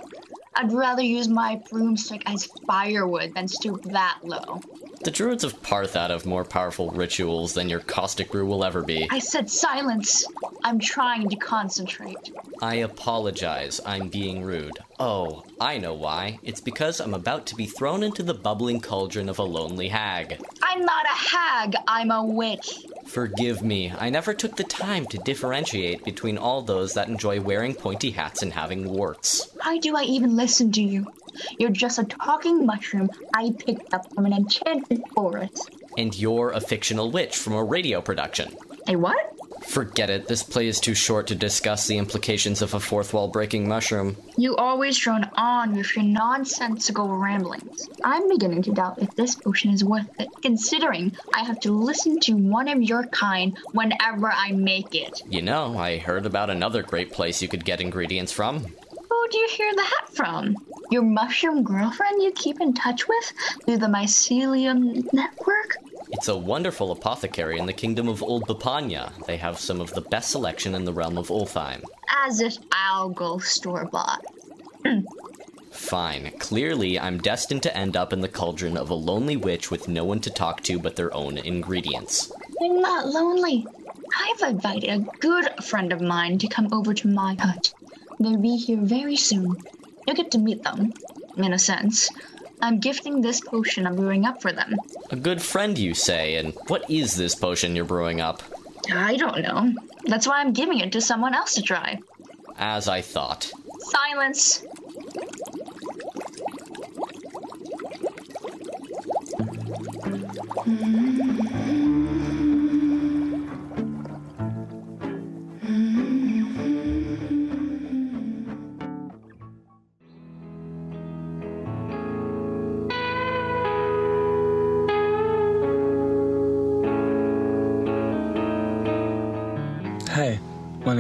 I'd 0.58 0.72
rather 0.72 1.02
use 1.02 1.28
my 1.28 1.62
broomstick 1.70 2.24
as 2.26 2.46
firewood 2.66 3.34
than 3.34 3.48
stoop 3.48 3.84
that 3.92 4.20
low. 4.24 4.62
The 5.04 5.12
druids 5.12 5.44
of 5.44 5.62
Parthat 5.62 6.10
have 6.10 6.26
more 6.26 6.46
powerful 6.46 6.90
rituals 6.92 7.54
than 7.54 7.70
your 7.70 7.82
caustic 7.82 8.32
brew 8.32 8.46
will 8.46 8.64
ever 8.64 8.82
be. 8.82 9.08
I 9.12 9.20
said 9.20 9.50
silence. 9.50 10.26
I'm 10.64 10.80
trying 10.80 11.30
to 11.30 11.36
concentrate. 11.36 12.32
I 12.62 12.76
apologize, 12.76 13.82
I'm 13.86 14.08
being 14.08 14.44
rude. 14.44 14.80
Oh, 14.98 15.44
I 15.60 15.78
know 15.78 15.94
why. 15.94 16.40
It's 16.42 16.62
because 16.62 17.02
I'm 17.02 17.14
about 17.14 17.46
to 17.48 17.56
be 17.56 17.66
thrown 17.66 18.02
into 18.02 18.24
the 18.24 18.34
bubbling 18.34 18.80
cauldron 18.80 19.30
of 19.30 19.40
a 19.40 19.44
lonely 19.44 19.90
hag. 19.90 20.42
I'm 20.64 20.82
not 20.82 21.06
a 21.06 21.38
hag, 21.38 21.76
I'm 21.88 22.12
a 22.12 22.24
witch. 22.24 22.86
Forgive 23.06 23.64
me, 23.64 23.94
I 23.98 24.10
never 24.10 24.34
took 24.34 24.56
the 24.56 24.64
time 24.64 25.06
to 25.08 25.18
differentiate 25.20 26.04
between 26.04 26.38
all 26.38 26.62
those 26.62 26.94
that 26.94 27.08
enjoy 27.08 27.40
wearing 27.40 27.74
pointy 27.74 28.12
hats 28.12 28.42
and 28.44 28.52
having 28.52 28.90
warts. 28.90 29.50
Why 29.64 29.78
do 29.78 29.96
I 29.96 30.04
even 30.04 30.36
listen 30.36 30.72
to 30.74 30.82
you? 30.82 31.06
You're 31.58 31.70
just 31.70 32.00
a 32.00 32.04
talking 32.04 32.66
mushroom 32.66 33.10
I 33.34 33.54
picked 33.58 33.94
up 33.94 34.14
from 34.14 34.26
an 34.26 34.34
enchanted 34.34 35.04
forest. 35.14 35.70
And 35.98 36.18
you're 36.18 36.52
a 36.52 36.60
fictional 36.60 37.12
witch 37.12 37.38
from 37.38 37.54
a 37.54 37.64
radio 37.64 38.02
production. 38.02 38.56
A 38.88 38.96
what? 38.96 39.32
Forget 39.66 40.12
it, 40.12 40.28
this 40.28 40.44
play 40.44 40.68
is 40.68 40.80
too 40.80 40.94
short 40.94 41.26
to 41.28 41.36
discuss 41.36 41.88
the 41.88 41.98
implications 41.98 42.62
of 42.62 42.76
a 42.76 42.80
fourth 42.80 43.14
wall 43.14 43.28
breaking 43.28 43.68
mushroom. 43.68 44.16
You 44.38 44.56
always 44.56 44.98
drone 44.98 45.28
on 45.36 45.76
with 45.76 45.96
your 45.96 46.06
nonsensical 46.06 47.08
ramblings. 47.18 47.90
I'm 48.04 48.30
beginning 48.30 48.62
to 48.64 48.72
doubt 48.72 49.02
if 49.02 49.16
this 49.16 49.36
potion 49.36 49.72
is 49.72 49.84
worth 49.84 50.08
it, 50.20 50.30
considering 50.44 51.14
I 51.34 51.44
have 51.44 51.60
to 51.62 51.72
listen 51.72 52.20
to 52.22 52.34
one 52.34 52.68
of 52.68 52.82
your 52.84 53.08
kind 53.08 53.58
whenever 53.72 54.32
I 54.32 54.52
make 54.52 54.94
it. 54.94 55.24
You 55.30 55.42
know, 55.42 55.78
I 55.78 55.98
heard 55.98 56.28
about 56.28 56.52
another 56.52 56.84
great 56.84 57.12
place 57.12 57.42
you 57.42 57.48
could 57.48 57.66
get 57.66 57.82
ingredients 57.82 58.32
from. 58.32 58.60
Who 58.60 59.28
do 59.32 59.38
you 59.40 59.48
hear 59.50 59.74
that 59.76 60.06
from? 60.14 60.56
Your 60.92 61.02
mushroom 61.02 61.64
girlfriend 61.64 62.22
you 62.22 62.32
keep 62.34 62.62
in 62.62 62.74
touch 62.74 63.08
with 63.08 63.34
through 63.66 63.78
the 63.78 63.88
mycelium 63.88 65.12
network? 65.12 65.78
It's 66.16 66.30
a 66.30 66.38
wonderful 66.38 66.94
apothecary 66.94 67.60
in 67.60 67.66
the 67.66 67.74
kingdom 67.74 68.08
of 68.08 68.24
Old 68.24 68.48
Bapanya. 68.48 69.12
They 69.26 69.36
have 69.36 69.60
some 69.60 69.82
of 69.82 69.94
the 69.94 70.00
best 70.00 70.32
selection 70.32 70.74
in 70.74 70.86
the 70.86 70.94
realm 70.94 71.18
of 71.18 71.28
Ultheim. 71.28 71.84
As 72.26 72.40
if 72.40 72.58
I'll 72.72 73.10
go 73.10 73.38
store 73.40 73.84
bought. 73.84 74.24
Fine. 75.72 76.32
Clearly, 76.40 76.98
I'm 76.98 77.18
destined 77.18 77.64
to 77.64 77.78
end 77.78 77.98
up 77.98 78.14
in 78.14 78.22
the 78.22 78.30
cauldron 78.30 78.78
of 78.78 78.90
a 78.90 78.96
lonely 78.96 79.36
witch 79.36 79.70
with 79.70 79.90
no 79.90 80.06
one 80.06 80.22
to 80.22 80.30
talk 80.30 80.64
to 80.64 80.80
but 80.80 80.96
their 80.96 81.14
own 81.14 81.38
ingredients. 81.38 82.32
I'm 82.64 82.80
not 82.80 83.08
lonely. 83.08 83.68
I've 84.18 84.54
invited 84.54 84.90
a 84.90 85.18
good 85.20 85.66
friend 85.66 85.92
of 85.92 86.00
mine 86.00 86.38
to 86.38 86.48
come 86.48 86.70
over 86.72 86.94
to 86.94 87.10
my 87.10 87.36
hut. 87.38 87.74
They'll 88.22 88.38
be 88.38 88.56
here 88.56 88.80
very 88.80 89.18
soon. 89.18 89.58
You'll 90.08 90.16
get 90.16 90.32
to 90.32 90.38
meet 90.38 90.64
them, 90.64 90.94
in 91.36 91.52
a 91.52 91.60
sense. 91.60 92.10
I'm 92.66 92.80
gifting 92.80 93.22
this 93.22 93.42
potion 93.42 93.86
I'm 93.86 93.96
brewing 93.96 94.26
up 94.26 94.42
for 94.42 94.52
them. 94.52 94.76
A 95.12 95.16
good 95.16 95.40
friend, 95.40 95.78
you 95.78 95.94
say, 95.94 96.38
and 96.38 96.52
what 96.66 96.90
is 96.90 97.16
this 97.16 97.36
potion 97.36 97.76
you're 97.76 97.86
brewing 97.86 98.22
up? 98.22 98.42
I 98.92 99.18
don't 99.18 99.42
know. 99.42 99.72
That's 100.06 100.26
why 100.26 100.40
I'm 100.40 100.52
giving 100.52 100.80
it 100.80 100.92
to 100.94 101.02
someone 101.02 101.36
else 101.36 101.54
to 101.56 101.62
try. 101.62 102.00
As 102.58 102.88
I 102.88 103.02
thought. 103.02 103.52
Silence. 103.82 104.64
Hey, 110.66 112.55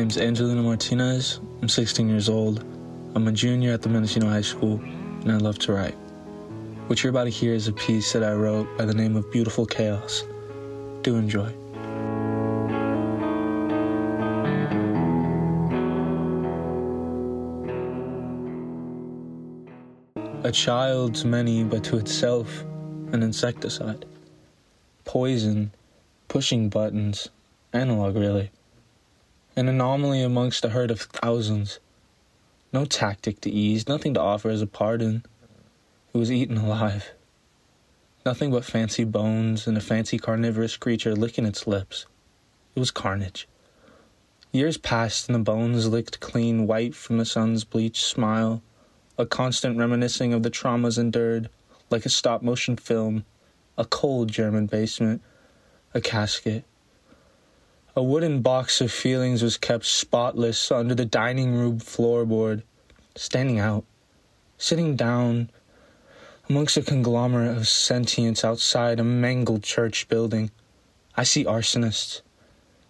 name's 0.05 0.19
Angelina 0.19 0.61
Martinez. 0.61 1.39
I'm 1.63 1.67
16 1.67 2.07
years 2.07 2.29
old. 2.29 2.63
I'm 3.15 3.27
a 3.27 3.31
junior 3.31 3.73
at 3.73 3.81
the 3.81 3.89
Mendocino 3.89 4.29
High 4.29 4.41
School, 4.41 4.79
and 4.83 5.31
I 5.31 5.37
love 5.37 5.57
to 5.65 5.73
write. 5.73 5.95
What 6.85 7.01
you're 7.01 7.09
about 7.09 7.23
to 7.23 7.31
hear 7.31 7.55
is 7.55 7.67
a 7.67 7.73
piece 7.73 8.13
that 8.13 8.23
I 8.23 8.33
wrote 8.33 8.67
by 8.77 8.85
the 8.85 8.93
name 8.93 9.15
of 9.15 9.31
Beautiful 9.31 9.65
Chaos. 9.65 10.23
Do 11.01 11.15
enjoy. 11.15 11.51
A 20.43 20.51
child's 20.51 21.25
many, 21.25 21.63
but 21.63 21.83
to 21.85 21.97
itself, 21.97 22.61
an 23.11 23.23
insecticide. 23.23 24.05
Poison, 25.03 25.71
pushing 26.27 26.69
buttons, 26.69 27.29
analog 27.73 28.15
really 28.15 28.51
an 29.55 29.69
anomaly 29.69 30.21
amongst 30.21 30.65
a 30.65 30.69
herd 30.69 30.91
of 30.91 31.01
thousands. 31.01 31.79
No 32.73 32.83
tactic 32.83 33.39
to 33.41 33.49
ease, 33.49 33.87
nothing 33.87 34.13
to 34.15 34.21
offer 34.21 34.49
as 34.49 34.61
a 34.61 34.67
pardon. 34.67 35.23
It 36.13 36.17
was 36.17 36.31
eaten 36.31 36.57
alive. 36.57 37.13
Nothing 38.25 38.51
but 38.51 38.65
fancy 38.65 39.05
bones 39.05 39.65
and 39.65 39.77
a 39.77 39.81
fancy 39.81 40.17
carnivorous 40.17 40.75
creature 40.75 41.15
licking 41.15 41.45
its 41.45 41.67
lips. 41.67 42.05
It 42.75 42.79
was 42.79 42.91
carnage. 42.91 43.47
Years 44.51 44.77
passed 44.77 45.29
and 45.29 45.35
the 45.35 45.39
bones 45.39 45.87
licked 45.87 46.19
clean 46.19 46.67
white 46.67 46.95
from 46.95 47.17
the 47.17 47.25
sun's 47.25 47.63
bleached 47.63 48.03
smile, 48.03 48.61
a 49.17 49.25
constant 49.25 49.77
reminiscing 49.77 50.33
of 50.33 50.43
the 50.43 50.51
traumas 50.51 50.97
endured, 50.97 51.49
like 51.89 52.05
a 52.05 52.09
stop 52.09 52.41
motion 52.41 52.75
film, 52.75 53.25
a 53.77 53.85
cold 53.85 54.29
German 54.29 54.65
basement, 54.65 55.21
a 55.93 56.01
casket. 56.01 56.65
A 57.97 58.03
wooden 58.03 58.41
box 58.41 58.81
of 58.81 58.91
feelings 58.91 59.41
was 59.41 59.55
kept 59.55 59.85
spotless 59.85 60.69
under 60.69 60.93
the 60.93 61.05
dining 61.05 61.55
room 61.55 61.79
floorboard, 61.79 62.63
standing 63.15 63.57
out, 63.57 63.85
sitting 64.57 64.97
down 64.97 65.49
amongst 66.49 66.75
a 66.75 66.81
conglomerate 66.81 67.55
of 67.55 67.69
sentience 67.69 68.43
outside 68.43 68.99
a 68.99 69.03
mangled 69.05 69.63
church 69.63 70.09
building. 70.09 70.51
I 71.15 71.23
see 71.23 71.45
arsonists. 71.45 72.19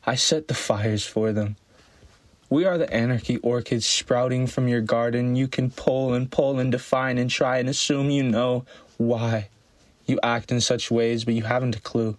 I 0.08 0.16
set 0.16 0.48
the 0.48 0.56
fires 0.56 1.06
for 1.06 1.32
them. 1.32 1.56
We 2.50 2.66
are 2.66 2.80
the 2.80 2.92
anarchy 2.92 3.38
orchids 3.38 3.86
sprouting 3.86 4.48
from 4.48 4.68
your 4.68 4.82
garden. 4.82 5.36
You 5.36 5.48
can 5.48 5.70
pull 5.70 6.16
and 6.16 6.32
pull 6.32 6.58
and 6.58 6.72
define 6.72 7.20
and 7.20 7.30
try 7.30 7.60
and 7.60 7.70
assume 7.70 8.10
you 8.10 8.24
know 8.24 8.66
why 8.98 9.50
you 10.08 10.20
act 10.24 10.52
in 10.52 10.62
such 10.62 10.90
ways, 10.90 11.26
but 11.26 11.36
you 11.36 11.44
haven't 11.44 11.76
a 11.76 11.82
clue 11.82 12.18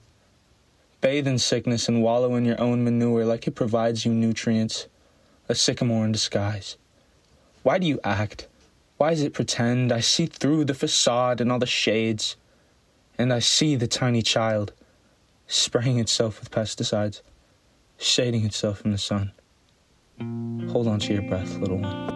bathe 1.06 1.28
in 1.28 1.38
sickness 1.38 1.88
and 1.88 2.02
wallow 2.02 2.34
in 2.34 2.44
your 2.44 2.60
own 2.60 2.82
manure 2.82 3.24
like 3.24 3.46
it 3.46 3.52
provides 3.52 4.04
you 4.04 4.12
nutrients, 4.12 4.88
a 5.48 5.54
sycamore 5.54 6.04
in 6.04 6.10
disguise. 6.10 6.76
Why 7.62 7.78
do 7.78 7.86
you 7.86 8.00
act? 8.02 8.48
Why 8.96 9.12
is 9.12 9.22
it 9.22 9.32
pretend? 9.32 9.92
I 9.92 10.00
see 10.00 10.26
through 10.26 10.64
the 10.64 10.74
facade 10.74 11.40
and 11.40 11.52
all 11.52 11.60
the 11.60 11.64
shades, 11.64 12.34
and 13.16 13.32
I 13.32 13.38
see 13.38 13.76
the 13.76 13.86
tiny 13.86 14.20
child 14.20 14.72
spraying 15.46 16.00
itself 16.00 16.40
with 16.40 16.50
pesticides, 16.50 17.22
shading 17.98 18.44
itself 18.44 18.80
from 18.80 18.90
the 18.90 18.98
sun. 18.98 19.30
Hold 20.72 20.88
on 20.88 20.98
to 20.98 21.12
your 21.12 21.22
breath, 21.22 21.56
little 21.58 21.78
one. 21.78 22.15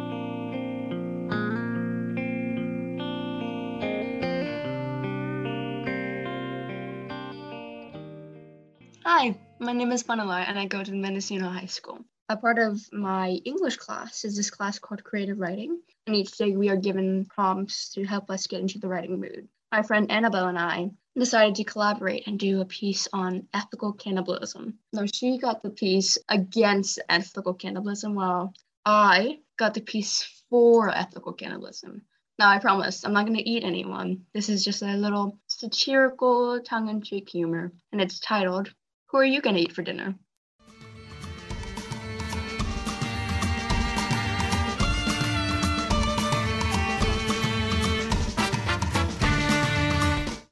My 9.61 9.75
name 9.75 9.93
is 9.93 10.03
Panalai 10.03 10.49
and 10.49 10.59
I 10.59 10.65
go 10.65 10.83
to 10.83 10.93
Mendocino 10.93 11.51
High 11.51 11.67
School. 11.67 11.99
A 12.31 12.37
part 12.37 12.59
of 12.59 12.81
my 12.93 13.33
English 13.45 13.77
class 13.77 14.25
is 14.25 14.35
this 14.35 14.51
class 14.51 14.79
called 14.79 15.05
Creative 15.05 15.39
Writing, 15.39 15.79
and 16.07 16.17
each 16.17 16.35
day 16.39 16.57
we 16.57 16.71
are 16.71 16.77
given 16.77 17.27
prompts 17.27 17.91
to 17.91 18.05
help 18.05 18.31
us 18.31 18.47
get 18.47 18.63
into 18.63 18.79
the 18.79 18.89
writing 18.89 19.21
mood. 19.21 19.49
My 19.71 19.83
friend 19.83 20.11
Annabelle 20.11 20.49
and 20.49 20.59
I 20.59 20.91
decided 21.15 21.57
to 21.57 21.65
collaborate 21.65 22.27
and 22.27 22.39
do 22.39 22.63
a 22.63 22.65
piece 22.65 23.07
on 23.13 23.49
ethical 23.53 23.93
cannibalism. 23.93 24.79
Now, 24.95 25.05
she 25.05 25.37
got 25.37 25.63
the 25.63 25.71
piece 25.71 26.17
against 26.31 26.99
ethical 27.11 27.53
cannibalism, 27.53 28.15
while 28.15 28.55
I 28.87 29.41
got 29.59 29.75
the 29.75 29.83
piece 29.83 30.43
for 30.49 30.89
ethical 30.89 31.35
cannibalism. 31.35 32.03
Now, 32.39 32.49
I 32.49 32.61
promise 32.61 33.05
I'm 33.05 33.13
not 33.13 33.27
going 33.27 33.37
to 33.37 33.47
eat 33.49 33.65
anyone. 33.65 34.23
This 34.33 34.49
is 34.49 34.65
just 34.65 34.81
a 34.81 34.97
little 34.97 35.39
satirical, 35.49 36.61
tongue 36.63 36.89
in 36.89 37.03
cheek 37.03 37.29
humor, 37.29 37.73
and 37.93 38.01
it's 38.01 38.19
titled, 38.21 38.73
Who 39.11 39.19
Are 39.19 39.25
You 39.25 39.41
Going 39.41 39.57
to 39.57 39.63
Eat 39.63 39.73
for 39.73 39.83
Dinner? 39.83 40.15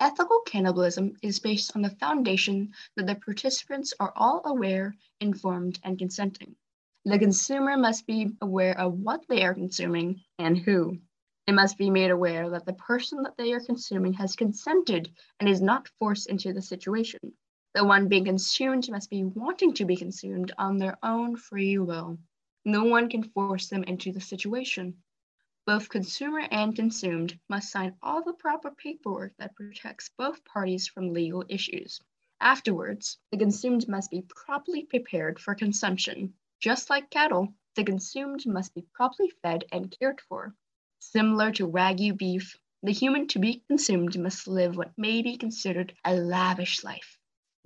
Ethical 0.00 0.40
cannibalism 0.44 1.14
is 1.22 1.38
based 1.38 1.76
on 1.76 1.82
the 1.82 1.90
foundation 2.00 2.72
that 2.96 3.06
the 3.06 3.14
participants 3.14 3.94
are 4.00 4.12
all 4.16 4.42
aware, 4.44 4.96
informed, 5.20 5.78
and 5.84 5.96
consenting. 5.96 6.56
The 7.04 7.20
consumer 7.20 7.76
must 7.76 8.08
be 8.08 8.32
aware 8.40 8.76
of 8.76 8.94
what 8.94 9.24
they 9.28 9.44
are 9.44 9.54
consuming 9.54 10.22
and 10.40 10.58
who. 10.58 10.98
It 11.46 11.52
must 11.52 11.78
be 11.78 11.90
made 11.90 12.10
aware 12.10 12.50
that 12.50 12.66
the 12.66 12.72
person 12.72 13.22
that 13.22 13.36
they 13.36 13.52
are 13.52 13.60
consuming 13.60 14.14
has 14.14 14.34
consented 14.34 15.12
and 15.38 15.48
is 15.48 15.62
not 15.62 15.88
forced 16.00 16.28
into 16.28 16.52
the 16.52 16.60
situation. 16.60 17.20
The 17.74 17.84
one 17.84 18.08
being 18.08 18.24
consumed 18.24 18.90
must 18.90 19.10
be 19.10 19.24
wanting 19.24 19.74
to 19.74 19.84
be 19.84 19.94
consumed 19.94 20.52
on 20.56 20.78
their 20.78 20.98
own 21.02 21.36
free 21.36 21.76
will. 21.78 22.18
No 22.64 22.84
one 22.84 23.10
can 23.10 23.22
force 23.22 23.68
them 23.68 23.84
into 23.84 24.10
the 24.10 24.20
situation. 24.20 25.02
Both 25.66 25.90
consumer 25.90 26.40
and 26.50 26.74
consumed 26.74 27.38
must 27.46 27.70
sign 27.70 27.94
all 28.02 28.24
the 28.24 28.32
proper 28.32 28.70
paperwork 28.70 29.36
that 29.36 29.54
protects 29.54 30.08
both 30.16 30.42
parties 30.44 30.88
from 30.88 31.12
legal 31.12 31.44
issues. 31.50 32.00
Afterwards, 32.40 33.18
the 33.30 33.36
consumed 33.36 33.86
must 33.86 34.10
be 34.10 34.22
properly 34.22 34.84
prepared 34.84 35.38
for 35.38 35.54
consumption. 35.54 36.32
Just 36.60 36.88
like 36.88 37.10
cattle, 37.10 37.52
the 37.74 37.84
consumed 37.84 38.46
must 38.46 38.74
be 38.74 38.86
properly 38.94 39.28
fed 39.42 39.64
and 39.70 39.94
cared 40.00 40.22
for. 40.22 40.54
Similar 41.00 41.52
to 41.52 41.68
Wagyu 41.68 42.16
beef, 42.16 42.56
the 42.82 42.92
human 42.92 43.28
to 43.28 43.38
be 43.38 43.62
consumed 43.68 44.18
must 44.18 44.48
live 44.48 44.76
what 44.76 44.96
may 44.96 45.20
be 45.20 45.36
considered 45.36 45.94
a 46.04 46.14
lavish 46.14 46.82
life. 46.82 47.17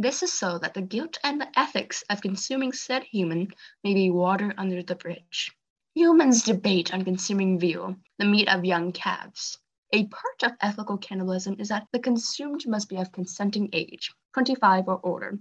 This 0.03 0.25
is 0.25 0.33
so 0.33 0.59
that 0.59 0.75
the 0.75 0.83
guilt 0.83 1.21
and 1.23 1.41
the 1.41 1.57
ethics 1.57 2.03
of 2.11 2.23
consuming 2.23 2.73
said 2.73 3.05
human 3.05 3.53
may 3.85 3.95
be 3.95 4.11
water 4.11 4.53
under 4.59 4.83
the 4.83 4.97
bridge. 4.97 5.53
Humans 5.95 6.43
debate 6.43 6.93
on 6.93 7.05
consuming 7.05 7.61
veal, 7.61 7.95
the 8.19 8.25
meat 8.25 8.49
of 8.49 8.65
young 8.65 8.91
calves. 8.91 9.59
A 9.93 10.09
part 10.09 10.43
of 10.43 10.57
ethical 10.61 10.99
cannibalism 10.99 11.55
is 11.61 11.69
that 11.69 11.87
the 11.93 12.01
consumed 12.01 12.67
must 12.67 12.89
be 12.89 12.97
of 12.97 13.13
consenting 13.13 13.69
age, 13.73 14.11
25 14.35 14.89
or 14.89 15.01
older, 15.05 15.39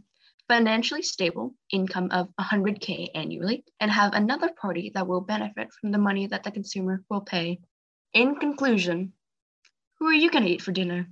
financially 0.48 1.02
stable, 1.02 1.56
income 1.72 2.10
of 2.12 2.30
100K 2.40 3.10
annually, 3.16 3.66
and 3.80 3.90
have 3.90 4.14
another 4.14 4.52
party 4.62 4.92
that 4.94 5.08
will 5.08 5.22
benefit 5.22 5.74
from 5.74 5.92
the 5.92 5.98
money 5.98 6.28
that 6.28 6.44
the 6.44 6.52
consumer 6.52 7.04
will 7.10 7.22
pay. 7.22 7.60
In 8.14 8.36
conclusion, 8.36 9.14
who 9.98 10.06
are 10.06 10.14
you 10.14 10.30
going 10.30 10.44
to 10.44 10.52
eat 10.52 10.62
for 10.62 10.72
dinner? 10.72 11.08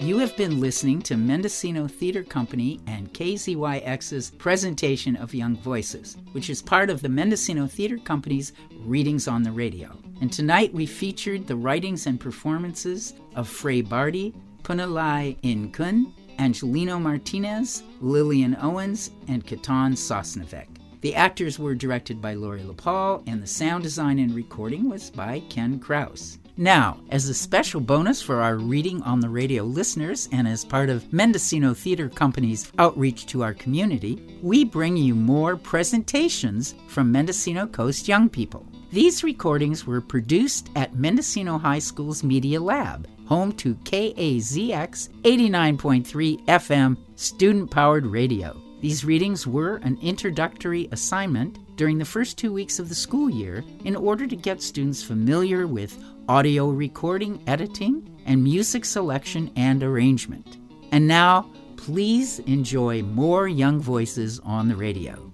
You 0.00 0.18
have 0.18 0.36
been 0.36 0.60
listening 0.60 1.02
to 1.02 1.16
Mendocino 1.16 1.88
Theater 1.88 2.22
Company 2.22 2.80
and 2.86 3.12
KZYX's 3.12 4.30
presentation 4.32 5.16
of 5.16 5.34
Young 5.34 5.56
Voices, 5.56 6.16
which 6.32 6.50
is 6.50 6.62
part 6.62 6.88
of 6.88 7.02
the 7.02 7.08
Mendocino 7.08 7.66
Theater 7.66 7.98
Company's 7.98 8.52
Readings 8.84 9.26
on 9.26 9.42
the 9.42 9.50
Radio. 9.50 9.96
And 10.20 10.32
tonight 10.32 10.72
we 10.72 10.86
featured 10.86 11.48
the 11.48 11.56
writings 11.56 12.06
and 12.06 12.20
performances 12.20 13.14
of 13.34 13.48
Frey 13.48 13.80
Barty, 13.80 14.34
Punalai 14.62 15.36
Inkun, 15.42 16.12
Angelino 16.38 17.00
Martinez, 17.00 17.82
Lillian 18.00 18.56
Owens, 18.60 19.10
and 19.26 19.44
Katan 19.44 19.94
Sosnovec. 19.94 20.73
The 21.04 21.14
actors 21.14 21.58
were 21.58 21.74
directed 21.74 22.22
by 22.22 22.32
Laurie 22.32 22.62
LaPaul, 22.62 23.24
and 23.26 23.42
the 23.42 23.46
sound 23.46 23.82
design 23.82 24.18
and 24.18 24.34
recording 24.34 24.88
was 24.88 25.10
by 25.10 25.40
Ken 25.50 25.78
Kraus. 25.78 26.38
Now, 26.56 26.98
as 27.10 27.28
a 27.28 27.34
special 27.34 27.82
bonus 27.82 28.22
for 28.22 28.40
our 28.40 28.56
Reading 28.56 29.02
on 29.02 29.20
the 29.20 29.28
Radio 29.28 29.64
listeners 29.64 30.30
and 30.32 30.48
as 30.48 30.64
part 30.64 30.88
of 30.88 31.12
Mendocino 31.12 31.74
Theater 31.74 32.08
Company's 32.08 32.72
outreach 32.78 33.26
to 33.26 33.42
our 33.42 33.52
community, 33.52 34.18
we 34.40 34.64
bring 34.64 34.96
you 34.96 35.14
more 35.14 35.56
presentations 35.58 36.74
from 36.88 37.12
Mendocino 37.12 37.66
Coast 37.66 38.08
young 38.08 38.30
people. 38.30 38.64
These 38.90 39.22
recordings 39.22 39.86
were 39.86 40.00
produced 40.00 40.70
at 40.74 40.94
Mendocino 40.94 41.58
High 41.58 41.80
School's 41.80 42.24
Media 42.24 42.62
Lab, 42.62 43.06
home 43.26 43.52
to 43.56 43.74
KAKX 43.74 45.10
89.3 45.22 46.46
FM 46.46 46.96
student 47.14 47.70
powered 47.70 48.06
radio. 48.06 48.63
These 48.84 49.02
readings 49.02 49.46
were 49.46 49.76
an 49.76 49.96
introductory 50.02 50.90
assignment 50.92 51.74
during 51.74 51.96
the 51.96 52.04
first 52.04 52.36
two 52.36 52.52
weeks 52.52 52.78
of 52.78 52.90
the 52.90 52.94
school 52.94 53.30
year 53.30 53.64
in 53.86 53.96
order 53.96 54.26
to 54.26 54.36
get 54.36 54.60
students 54.60 55.02
familiar 55.02 55.66
with 55.66 55.96
audio 56.28 56.68
recording, 56.68 57.42
editing, 57.46 58.14
and 58.26 58.44
music 58.44 58.84
selection 58.84 59.50
and 59.56 59.82
arrangement. 59.82 60.58
And 60.92 61.08
now, 61.08 61.50
please 61.78 62.40
enjoy 62.40 63.00
more 63.04 63.48
young 63.48 63.80
voices 63.80 64.38
on 64.40 64.68
the 64.68 64.76
radio. 64.76 65.32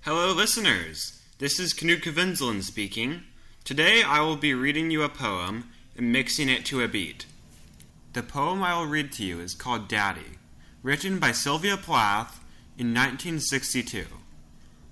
Hello, 0.00 0.32
listeners. 0.32 1.22
This 1.38 1.60
is 1.60 1.72
Knut 1.74 2.02
Kvinsland 2.02 2.64
speaking. 2.64 3.22
Today 3.62 4.02
I 4.02 4.20
will 4.22 4.34
be 4.34 4.52
reading 4.52 4.90
you 4.90 5.04
a 5.04 5.08
poem 5.08 5.70
and 5.96 6.10
mixing 6.10 6.48
it 6.48 6.64
to 6.64 6.82
a 6.82 6.88
beat. 6.88 7.24
The 8.16 8.22
poem 8.22 8.62
I 8.62 8.74
will 8.74 8.86
read 8.86 9.12
to 9.12 9.22
you 9.22 9.40
is 9.40 9.52
called 9.52 9.88
Daddy, 9.88 10.38
written 10.82 11.18
by 11.18 11.32
Sylvia 11.32 11.76
Plath 11.76 12.42
in 12.78 12.94
1962. 12.94 14.06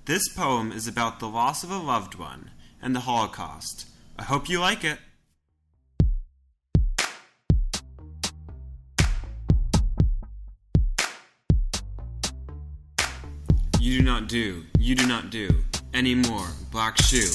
This 0.05 0.29
poem 0.29 0.71
is 0.71 0.87
about 0.87 1.21
the 1.21 1.27
loss 1.27 1.65
of 1.65 1.71
a 1.71 1.79
loved 1.79 2.17
one 2.17 2.51
and 2.83 2.95
the 2.95 3.01
Holocaust. 3.01 3.87
I 4.19 4.25
hope 4.25 4.51
you 4.51 4.61
like 4.61 4.85
it. 4.85 4.99
You 13.81 14.01
do 14.01 14.03
not 14.05 14.29
do, 14.29 14.65
you 14.79 14.95
do 14.95 15.07
not 15.07 15.31
do, 15.31 15.49
any 15.95 16.15
more, 16.15 16.49
black 16.71 17.01
shoe, 17.01 17.31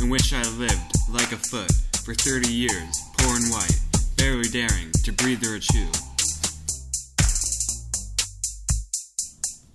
in 0.00 0.08
which 0.08 0.32
I 0.32 0.42
lived, 0.56 0.96
like 1.10 1.32
a 1.32 1.36
foot, 1.36 1.70
for 2.02 2.14
thirty 2.14 2.50
years, 2.50 3.02
poor 3.18 3.36
and 3.36 3.50
white, 3.52 3.83
barely 4.16 4.48
daring 4.48 4.90
to 5.04 5.12
breathe 5.12 5.44
or 5.44 5.58
chew. 5.58 5.88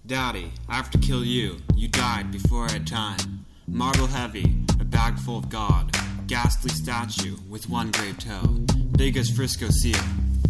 Daddy, 0.05 0.51
I 0.67 0.75
have 0.75 0.89
to 0.91 0.97
kill 0.97 1.23
you, 1.23 1.57
you 1.75 1.87
died 1.87 2.31
before 2.31 2.65
I 2.65 2.71
had 2.71 2.87
time. 2.87 3.45
Marble 3.67 4.07
heavy, 4.07 4.55
a 4.79 4.83
bag 4.83 5.19
full 5.19 5.37
of 5.37 5.49
God, 5.49 5.95
ghastly 6.25 6.71
statue 6.71 7.37
with 7.47 7.69
one 7.69 7.91
grave 7.91 8.17
toe, 8.17 8.65
big 8.97 9.17
as 9.17 9.29
Frisco 9.29 9.69
seal, 9.69 10.01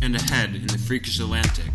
and 0.02 0.16
a 0.16 0.22
head 0.22 0.56
in 0.56 0.68
the 0.68 0.78
freakish 0.78 1.20
Atlantic, 1.20 1.72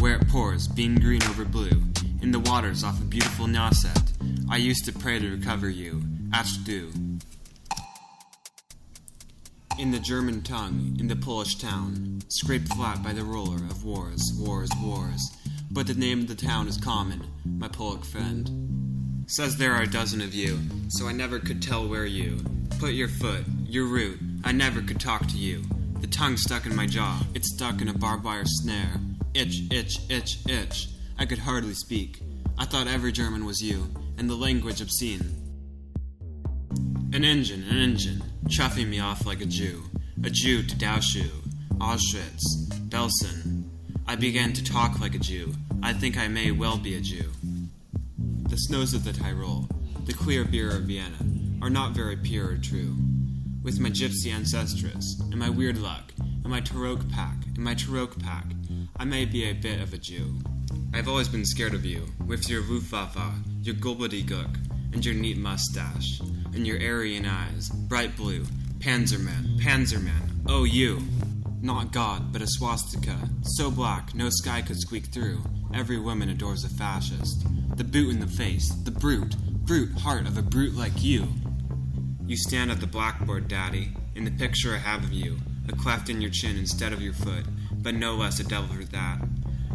where 0.00 0.16
it 0.16 0.28
pours 0.28 0.66
bean 0.66 0.94
green 0.94 1.22
over 1.24 1.44
blue, 1.44 1.82
in 2.22 2.32
the 2.32 2.40
waters 2.40 2.82
off 2.82 3.00
a 3.00 3.04
beautiful 3.04 3.46
Nauset. 3.46 4.12
I 4.50 4.56
used 4.56 4.84
to 4.86 4.92
pray 4.92 5.18
to 5.18 5.30
recover 5.30 5.68
you, 5.68 6.02
dew. 6.64 7.05
In 9.78 9.90
the 9.90 9.98
German 9.98 10.40
tongue, 10.40 10.96
in 10.98 11.06
the 11.06 11.16
Polish 11.16 11.56
town, 11.56 12.22
scraped 12.28 12.72
flat 12.72 13.02
by 13.02 13.12
the 13.12 13.22
roller 13.22 13.56
of 13.56 13.84
wars, 13.84 14.22
wars, 14.38 14.70
wars. 14.82 15.20
But 15.70 15.86
the 15.86 15.92
name 15.92 16.20
of 16.20 16.28
the 16.28 16.34
town 16.34 16.66
is 16.66 16.78
common, 16.78 17.26
my 17.44 17.68
Polish 17.68 18.06
friend. 18.06 19.24
Says 19.26 19.58
there 19.58 19.74
are 19.74 19.82
a 19.82 19.86
dozen 19.86 20.22
of 20.22 20.32
you, 20.32 20.58
so 20.88 21.06
I 21.06 21.12
never 21.12 21.38
could 21.38 21.60
tell 21.60 21.86
where 21.86 22.06
you 22.06 22.38
put 22.78 22.92
your 22.92 23.08
foot, 23.08 23.44
your 23.66 23.84
root. 23.84 24.18
I 24.44 24.52
never 24.52 24.80
could 24.80 24.98
talk 24.98 25.26
to 25.28 25.36
you. 25.36 25.62
The 26.00 26.06
tongue 26.06 26.38
stuck 26.38 26.64
in 26.64 26.74
my 26.74 26.86
jaw, 26.86 27.22
it's 27.34 27.52
stuck 27.52 27.82
in 27.82 27.88
a 27.88 27.94
barbed 27.94 28.24
wire 28.24 28.44
snare. 28.46 28.98
Itch, 29.34 29.60
itch, 29.70 29.98
itch, 30.08 30.38
itch. 30.48 30.88
I 31.18 31.26
could 31.26 31.38
hardly 31.38 31.74
speak. 31.74 32.22
I 32.56 32.64
thought 32.64 32.86
every 32.86 33.12
German 33.12 33.44
was 33.44 33.60
you, 33.60 33.88
and 34.16 34.30
the 34.30 34.36
language 34.36 34.80
obscene. 34.80 35.34
An 37.12 37.24
engine, 37.24 37.62
an 37.64 37.76
engine, 37.76 38.22
chuffing 38.48 38.88
me 38.88 39.00
off 39.00 39.26
like 39.26 39.40
a 39.40 39.46
Jew. 39.46 39.84
A 40.24 40.30
Jew 40.30 40.62
to 40.62 40.76
Dachau, 40.76 41.30
Auschwitz, 41.78 42.42
Belsen. 42.88 43.64
I 44.06 44.16
began 44.16 44.52
to 44.52 44.64
talk 44.64 45.00
like 45.00 45.14
a 45.14 45.18
Jew. 45.18 45.52
I 45.82 45.92
think 45.92 46.16
I 46.16 46.28
may 46.28 46.52
well 46.52 46.78
be 46.78 46.94
a 46.94 47.00
Jew. 47.00 47.30
The 48.48 48.56
snows 48.56 48.94
of 48.94 49.04
the 49.04 49.12
Tyrol, 49.12 49.68
the 50.04 50.12
clear 50.12 50.44
beer 50.44 50.70
of 50.70 50.84
Vienna, 50.84 51.18
are 51.60 51.70
not 51.70 51.92
very 51.92 52.16
pure 52.16 52.52
or 52.52 52.56
true. 52.56 52.96
With 53.62 53.80
my 53.80 53.90
gypsy 53.90 54.32
ancestress, 54.32 55.20
and 55.20 55.36
my 55.36 55.50
weird 55.50 55.78
luck, 55.78 56.12
and 56.18 56.46
my 56.46 56.60
Taroc 56.60 57.10
pack, 57.12 57.44
and 57.46 57.58
my 57.58 57.74
Taroc 57.74 58.22
pack, 58.22 58.46
I 58.96 59.04
may 59.04 59.24
be 59.24 59.44
a 59.44 59.54
bit 59.54 59.80
of 59.80 59.92
a 59.92 59.98
Jew. 59.98 60.38
I've 60.94 61.08
always 61.08 61.28
been 61.28 61.44
scared 61.44 61.74
of 61.74 61.84
you, 61.84 62.06
with 62.26 62.48
your 62.48 62.62
Luftwaffe, 62.62 63.34
your 63.62 63.74
gobbledygook, 63.74 64.56
and 64.92 65.04
your 65.04 65.14
neat 65.14 65.36
mustache, 65.36 66.20
and 66.56 66.66
your 66.66 66.80
Aryan 66.80 67.26
eyes, 67.26 67.68
bright 67.68 68.16
blue, 68.16 68.44
Panzerman, 68.78 69.60
Panzerman, 69.60 70.40
oh 70.48 70.64
you! 70.64 71.02
Not 71.60 71.92
God, 71.92 72.32
but 72.32 72.40
a 72.40 72.46
swastika, 72.46 73.18
so 73.42 73.70
black 73.70 74.14
no 74.14 74.30
sky 74.30 74.62
could 74.62 74.80
squeak 74.80 75.06
through. 75.06 75.44
Every 75.74 75.98
woman 75.98 76.30
adores 76.30 76.64
a 76.64 76.68
fascist. 76.68 77.46
The 77.76 77.84
boot 77.84 78.10
in 78.10 78.20
the 78.20 78.26
face, 78.26 78.70
the 78.84 78.90
brute, 78.90 79.36
brute 79.36 79.92
heart 79.98 80.26
of 80.26 80.38
a 80.38 80.42
brute 80.42 80.74
like 80.74 81.02
you. 81.02 81.28
You 82.26 82.36
stand 82.36 82.70
at 82.70 82.80
the 82.80 82.86
blackboard, 82.86 83.48
Daddy, 83.48 83.92
in 84.14 84.24
the 84.24 84.30
picture 84.30 84.74
I 84.74 84.78
have 84.78 85.04
of 85.04 85.12
you, 85.12 85.36
a 85.68 85.72
cleft 85.72 86.08
in 86.08 86.20
your 86.20 86.30
chin 86.30 86.56
instead 86.56 86.92
of 86.92 87.02
your 87.02 87.14
foot, 87.14 87.44
but 87.82 87.94
no 87.94 88.14
less 88.14 88.40
a 88.40 88.44
devil 88.44 88.74
for 88.74 88.84
that. 88.84 89.18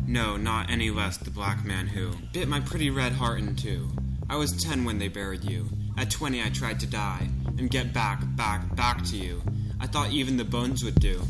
No, 0.08 0.36
not 0.36 0.72
any 0.72 0.90
less 0.90 1.18
the 1.18 1.30
black 1.30 1.64
man 1.64 1.88
who 1.88 2.14
bit 2.34 2.48
my 2.48 2.60
pretty 2.60 2.90
red 2.90 3.14
heart 3.14 3.40
in 3.40 3.56
two. 3.56 3.90
I 4.28 4.38
was 4.38 4.52
ten 4.64 4.84
when 4.84 4.98
they 4.98 5.10
buried 5.10 5.44
you. 5.44 5.70
At 6.02 6.10
twenty 6.10 6.42
I 6.42 6.50
tried 6.50 6.80
to 6.80 6.88
die, 6.88 7.30
and 7.60 7.70
get 7.70 7.94
back, 7.94 8.24
back, 8.36 8.76
back 8.76 9.04
to 9.06 9.16
you. 9.16 9.40
I 9.80 9.86
thought 9.86 10.10
even 10.10 10.36
the 10.36 10.44
bones 10.44 10.84
would 10.84 10.96
do. 10.96 11.22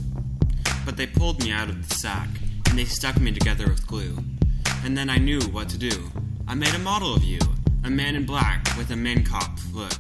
But 0.86 0.95
they 0.95 1.07
pulled 1.07 1.43
me 1.43 1.51
out 1.51 1.67
of 1.67 1.89
the 1.89 1.95
sack, 1.95 2.29
and 2.69 2.79
they 2.79 2.86
stuck 2.86 3.19
me 3.19 3.34
together 3.34 3.67
with 3.67 3.86
glue. 3.86 4.17
And 4.86 4.97
then 4.97 5.10
I 5.10 5.17
knew 5.17 5.41
what 5.41 5.67
to 5.71 5.77
do. 5.77 6.10
I 6.47 6.55
made 6.55 6.73
a 6.73 6.79
model 6.79 7.13
of 7.13 7.21
you, 7.21 7.39
a 7.84 7.89
man 7.89 8.15
in 8.15 8.25
black 8.25 8.65
with 8.77 8.89
a 8.91 8.93
Meinkampf 8.93 9.73
look, 9.73 9.99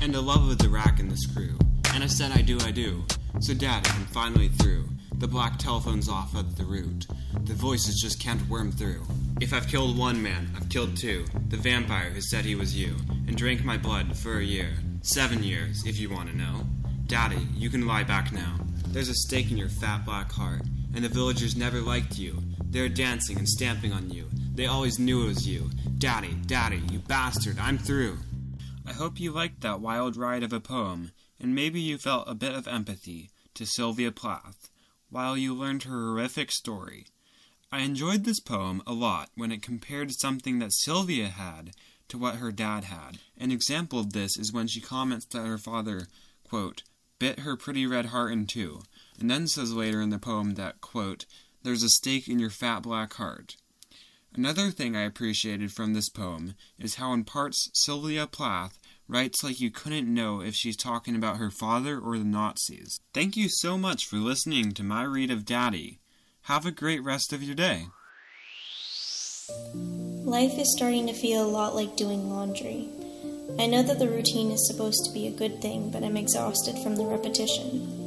and 0.00 0.14
a 0.14 0.20
love 0.20 0.48
of 0.48 0.58
the 0.58 0.68
rack 0.68 1.00
and 1.00 1.10
the 1.10 1.16
screw. 1.16 1.58
And 1.92 2.04
I 2.04 2.06
said 2.06 2.30
I 2.30 2.42
do, 2.42 2.60
I 2.60 2.70
do. 2.70 3.04
So 3.40 3.54
Dad, 3.54 3.88
I'm 3.88 4.04
finally 4.06 4.50
through. 4.50 4.88
The 5.14 5.26
black 5.26 5.58
telephone's 5.58 6.08
off 6.08 6.36
at 6.36 6.56
the 6.56 6.64
root. 6.64 7.08
The 7.42 7.54
voices 7.54 8.00
just 8.00 8.20
can't 8.20 8.48
worm 8.48 8.70
through. 8.70 9.04
If 9.40 9.54
I've 9.54 9.68
killed 9.68 9.96
one 9.96 10.22
man, 10.22 10.50
I've 10.54 10.68
killed 10.68 10.98
two. 10.98 11.24
The 11.48 11.56
vampire 11.56 12.10
who 12.10 12.20
said 12.20 12.44
he 12.44 12.54
was 12.54 12.76
you, 12.76 12.94
and 13.26 13.38
drank 13.38 13.64
my 13.64 13.78
blood 13.78 14.14
for 14.14 14.38
a 14.38 14.44
year. 14.44 14.74
Seven 15.00 15.42
years, 15.42 15.82
if 15.86 15.98
you 15.98 16.10
want 16.10 16.28
to 16.28 16.36
know. 16.36 16.66
Daddy, 17.06 17.48
you 17.54 17.70
can 17.70 17.86
lie 17.86 18.04
back 18.04 18.32
now. 18.32 18.58
There's 18.88 19.08
a 19.08 19.14
stake 19.14 19.50
in 19.50 19.56
your 19.56 19.70
fat 19.70 20.04
black 20.04 20.30
heart, 20.30 20.60
and 20.94 21.02
the 21.02 21.08
villagers 21.08 21.56
never 21.56 21.80
liked 21.80 22.18
you. 22.18 22.42
They're 22.64 22.90
dancing 22.90 23.38
and 23.38 23.48
stamping 23.48 23.94
on 23.94 24.10
you. 24.10 24.28
They 24.54 24.66
always 24.66 24.98
knew 24.98 25.22
it 25.22 25.28
was 25.28 25.48
you. 25.48 25.70
Daddy, 25.96 26.36
Daddy, 26.46 26.82
you 26.92 26.98
bastard, 26.98 27.58
I'm 27.58 27.78
through. 27.78 28.18
I 28.86 28.92
hope 28.92 29.18
you 29.18 29.32
liked 29.32 29.62
that 29.62 29.80
wild 29.80 30.18
ride 30.18 30.42
of 30.42 30.52
a 30.52 30.60
poem, 30.60 31.12
and 31.40 31.54
maybe 31.54 31.80
you 31.80 31.96
felt 31.96 32.28
a 32.28 32.34
bit 32.34 32.54
of 32.54 32.68
empathy 32.68 33.30
to 33.54 33.64
Sylvia 33.64 34.12
Plath 34.12 34.68
while 35.08 35.34
you 35.34 35.54
learned 35.54 35.84
her 35.84 36.12
horrific 36.12 36.52
story. 36.52 37.06
I 37.72 37.82
enjoyed 37.82 38.24
this 38.24 38.40
poem 38.40 38.82
a 38.84 38.92
lot 38.92 39.30
when 39.36 39.52
it 39.52 39.62
compared 39.62 40.12
something 40.12 40.58
that 40.58 40.72
Sylvia 40.72 41.28
had 41.28 41.70
to 42.08 42.18
what 42.18 42.36
her 42.36 42.50
dad 42.50 42.84
had. 42.84 43.18
An 43.38 43.52
example 43.52 44.00
of 44.00 44.12
this 44.12 44.36
is 44.36 44.52
when 44.52 44.66
she 44.66 44.80
comments 44.80 45.26
that 45.26 45.46
her 45.46 45.58
father, 45.58 46.08
quote, 46.42 46.82
bit 47.20 47.40
her 47.40 47.56
pretty 47.56 47.86
red 47.86 48.06
heart 48.06 48.32
in 48.32 48.46
two, 48.46 48.82
and 49.20 49.30
then 49.30 49.46
says 49.46 49.72
later 49.72 50.00
in 50.00 50.10
the 50.10 50.18
poem 50.18 50.54
that, 50.54 50.80
quote, 50.80 51.26
there's 51.62 51.84
a 51.84 51.88
stake 51.88 52.26
in 52.28 52.40
your 52.40 52.50
fat 52.50 52.80
black 52.82 53.14
heart. 53.14 53.56
Another 54.34 54.70
thing 54.70 54.96
I 54.96 55.02
appreciated 55.02 55.72
from 55.72 55.92
this 55.92 56.08
poem 56.08 56.54
is 56.78 56.96
how 56.96 57.12
in 57.12 57.24
parts 57.24 57.70
Sylvia 57.74 58.26
Plath 58.26 58.78
writes 59.06 59.44
like 59.44 59.60
you 59.60 59.70
couldn't 59.70 60.12
know 60.12 60.40
if 60.40 60.54
she's 60.54 60.76
talking 60.76 61.14
about 61.14 61.36
her 61.36 61.50
father 61.50 61.98
or 61.98 62.16
the 62.18 62.24
Nazis. 62.24 63.00
Thank 63.12 63.36
you 63.36 63.48
so 63.48 63.76
much 63.76 64.06
for 64.06 64.16
listening 64.16 64.72
to 64.72 64.82
my 64.82 65.02
read 65.02 65.30
of 65.30 65.44
Daddy. 65.44 65.98
Have 66.44 66.66
a 66.66 66.70
great 66.70 67.02
rest 67.04 67.32
of 67.32 67.42
your 67.42 67.54
day. 67.54 67.86
Life 69.74 70.58
is 70.58 70.74
starting 70.76 71.06
to 71.06 71.12
feel 71.12 71.44
a 71.44 71.48
lot 71.48 71.74
like 71.74 71.96
doing 71.96 72.30
laundry. 72.30 72.88
I 73.58 73.66
know 73.66 73.82
that 73.82 73.98
the 73.98 74.08
routine 74.08 74.50
is 74.50 74.66
supposed 74.66 75.04
to 75.04 75.12
be 75.12 75.26
a 75.26 75.32
good 75.32 75.60
thing, 75.60 75.90
but 75.90 76.02
I'm 76.02 76.16
exhausted 76.16 76.78
from 76.82 76.96
the 76.96 77.04
repetition. 77.04 77.98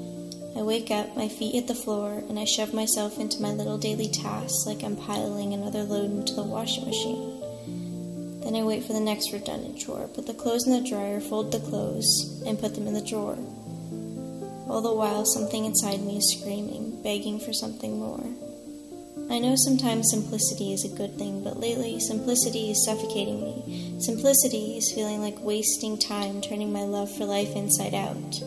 I 0.58 0.62
wake 0.62 0.90
up, 0.90 1.16
my 1.16 1.28
feet 1.28 1.54
hit 1.54 1.68
the 1.68 1.76
floor, 1.76 2.24
and 2.28 2.40
I 2.40 2.46
shove 2.46 2.74
myself 2.74 3.20
into 3.20 3.42
my 3.42 3.52
little 3.52 3.78
daily 3.78 4.10
tasks 4.10 4.66
like 4.66 4.84
I'm 4.84 4.96
piling 4.96 5.54
another 5.54 5.84
load 5.84 6.12
into 6.12 6.34
the 6.34 6.44
washing 6.44 6.86
machine. 6.86 7.40
Then 8.42 8.56
I 8.56 8.64
wait 8.64 8.84
for 8.84 8.94
the 8.94 9.00
next 9.00 9.32
redundant 9.32 9.80
chore, 9.80 10.08
put 10.08 10.28
the 10.28 10.34
clothes 10.34 10.68
in 10.68 10.74
the 10.74 10.90
dryer, 10.90 11.22
fold 11.22 11.52
the 11.52 11.60
clothes, 11.60 12.44
and 12.46 12.60
put 12.60 12.76
them 12.76 12.88
in 12.88 12.94
the 12.94 13.02
drawer. 13.02 13.38
All 14.74 14.82
the 14.82 14.92
while, 14.92 15.24
something 15.24 15.66
inside 15.66 16.02
me 16.02 16.18
is 16.18 16.36
screaming, 16.36 17.00
begging 17.04 17.40
for 17.40 17.54
something 17.54 18.00
more. 18.00 18.26
I 19.30 19.38
know 19.38 19.54
sometimes 19.56 20.10
simplicity 20.10 20.74
is 20.74 20.84
a 20.84 20.98
good 20.98 21.16
thing, 21.16 21.44
but 21.44 21.60
lately 21.60 22.00
simplicity 22.00 22.72
is 22.72 22.84
suffocating 22.84 23.44
me. 23.44 24.00
Simplicity 24.00 24.76
is 24.76 24.92
feeling 24.92 25.22
like 25.22 25.40
wasting 25.40 26.00
time 26.00 26.42
turning 26.42 26.74
my 26.74 26.82
love 26.82 27.16
for 27.16 27.26
life 27.26 27.56
inside 27.56 27.94
out, 27.94 28.42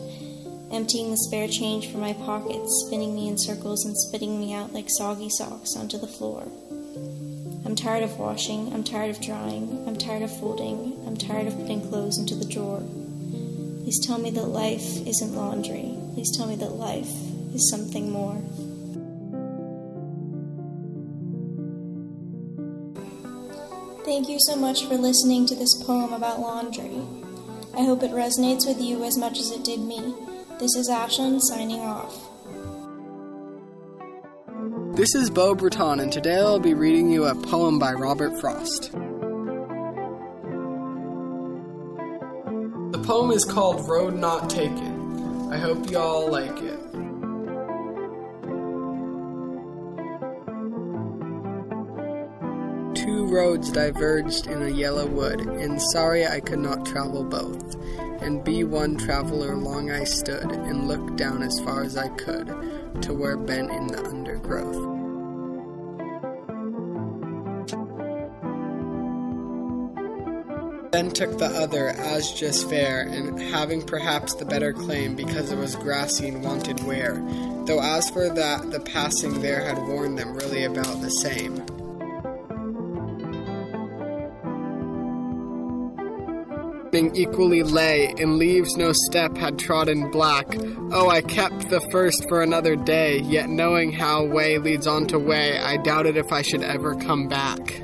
emptying 0.69 1.11
the 1.11 1.17
spare 1.17 1.47
change 1.47 1.89
from 1.89 2.01
my 2.01 2.11
pockets, 2.11 2.83
spinning 2.85 3.15
me 3.15 3.29
in 3.29 3.37
circles 3.37 3.85
and 3.85 3.97
spitting 3.97 4.37
me 4.37 4.53
out 4.53 4.73
like 4.73 4.89
soggy 4.89 5.29
socks 5.29 5.77
onto 5.77 5.97
the 5.97 6.07
floor. 6.07 6.43
I'm 7.65 7.77
tired 7.77 8.03
of 8.03 8.19
washing, 8.19 8.73
I'm 8.73 8.83
tired 8.83 9.11
of 9.11 9.21
drying, 9.21 9.81
I'm 9.87 9.95
tired 9.95 10.23
of 10.23 10.39
folding, 10.41 11.01
I'm 11.07 11.15
tired 11.15 11.47
of 11.47 11.57
putting 11.57 11.87
clothes 11.87 12.19
into 12.19 12.35
the 12.35 12.43
drawer. 12.43 12.83
Please 13.85 14.05
tell 14.05 14.17
me 14.17 14.29
that 14.31 14.47
life 14.49 15.07
isn't 15.07 15.33
laundry. 15.33 15.96
Please 16.17 16.35
tell 16.35 16.47
me 16.47 16.55
that 16.55 16.71
life 16.71 17.13
is 17.53 17.69
something 17.69 18.09
more. 18.09 18.41
Thank 24.03 24.27
you 24.27 24.39
so 24.39 24.55
much 24.55 24.85
for 24.85 24.95
listening 24.95 25.45
to 25.45 25.53
this 25.53 25.79
poem 25.83 26.13
about 26.13 26.39
laundry. 26.39 27.03
I 27.75 27.83
hope 27.83 28.01
it 28.01 28.09
resonates 28.09 28.65
with 28.65 28.81
you 28.81 29.03
as 29.03 29.15
much 29.15 29.37
as 29.37 29.51
it 29.51 29.63
did 29.63 29.79
me. 29.79 30.15
This 30.59 30.75
is 30.75 30.89
Ashlyn 30.89 31.39
signing 31.39 31.81
off. 31.81 32.15
This 34.97 35.13
is 35.13 35.29
Beau 35.29 35.53
Breton, 35.53 35.99
and 35.99 36.11
today 36.11 36.37
I'll 36.37 36.59
be 36.59 36.73
reading 36.73 37.11
you 37.11 37.25
a 37.25 37.35
poem 37.35 37.77
by 37.77 37.93
Robert 37.93 38.41
Frost. 38.41 38.91
The 42.91 43.03
poem 43.05 43.29
is 43.29 43.45
called 43.45 43.87
Road 43.87 44.15
Not 44.15 44.49
Taken. 44.49 44.86
I 45.49 45.57
hope 45.57 45.89
you 45.89 45.97
all 45.97 46.29
like 46.29 46.61
it. 46.61 46.79
Two 52.95 53.27
roads 53.27 53.71
diverged 53.71 54.47
in 54.47 54.63
a 54.63 54.69
yellow 54.69 55.05
wood, 55.05 55.39
and 55.39 55.81
sorry 55.81 56.27
I 56.27 56.41
could 56.41 56.59
not 56.59 56.85
travel 56.85 57.23
both. 57.23 57.75
And 58.21 58.43
be 58.43 58.65
one 58.65 58.97
traveler 58.97 59.55
long 59.55 59.89
I 59.89 60.03
stood, 60.03 60.51
and 60.51 60.87
looked 60.87 61.15
down 61.15 61.41
as 61.41 61.59
far 61.61 61.83
as 61.83 61.95
I 61.95 62.09
could, 62.09 62.47
to 63.03 63.13
where 63.13 63.37
bent 63.37 63.71
in 63.71 63.87
the 63.87 64.03
undergrowth. 64.05 64.96
Then 70.97 71.11
took 71.11 71.37
the 71.37 71.45
other 71.45 71.89
as 71.89 72.31
just 72.31 72.67
fair, 72.71 73.01
and 73.01 73.39
having 73.39 73.83
perhaps 73.83 74.33
the 74.33 74.45
better 74.45 74.73
claim 74.73 75.15
because 75.15 75.51
it 75.51 75.57
was 75.59 75.75
grassy 75.75 76.27
and 76.29 76.43
wanted 76.43 76.83
wear. 76.85 77.23
Though 77.67 77.79
as 77.79 78.09
for 78.09 78.29
that, 78.29 78.71
the 78.71 78.79
passing 78.79 79.39
there 79.43 79.63
had 79.63 79.77
warned 79.87 80.17
them 80.17 80.33
really 80.33 80.63
about 80.63 80.99
the 81.01 81.11
same. 81.11 81.63
Equally 87.13 87.61
lay, 87.61 88.11
in 88.17 88.39
leaves 88.39 88.75
no 88.75 88.91
step 88.91 89.37
had 89.37 89.59
trodden 89.59 90.09
black. 90.09 90.47
Oh, 90.91 91.09
I 91.09 91.21
kept 91.21 91.69
the 91.69 91.87
first 91.91 92.27
for 92.27 92.41
another 92.41 92.75
day, 92.75 93.19
yet 93.19 93.49
knowing 93.49 93.91
how 93.91 94.25
way 94.25 94.57
leads 94.57 94.87
on 94.87 95.05
to 95.09 95.19
way, 95.19 95.59
I 95.59 95.77
doubted 95.77 96.17
if 96.17 96.31
I 96.31 96.41
should 96.41 96.63
ever 96.63 96.95
come 96.95 97.27
back. 97.27 97.83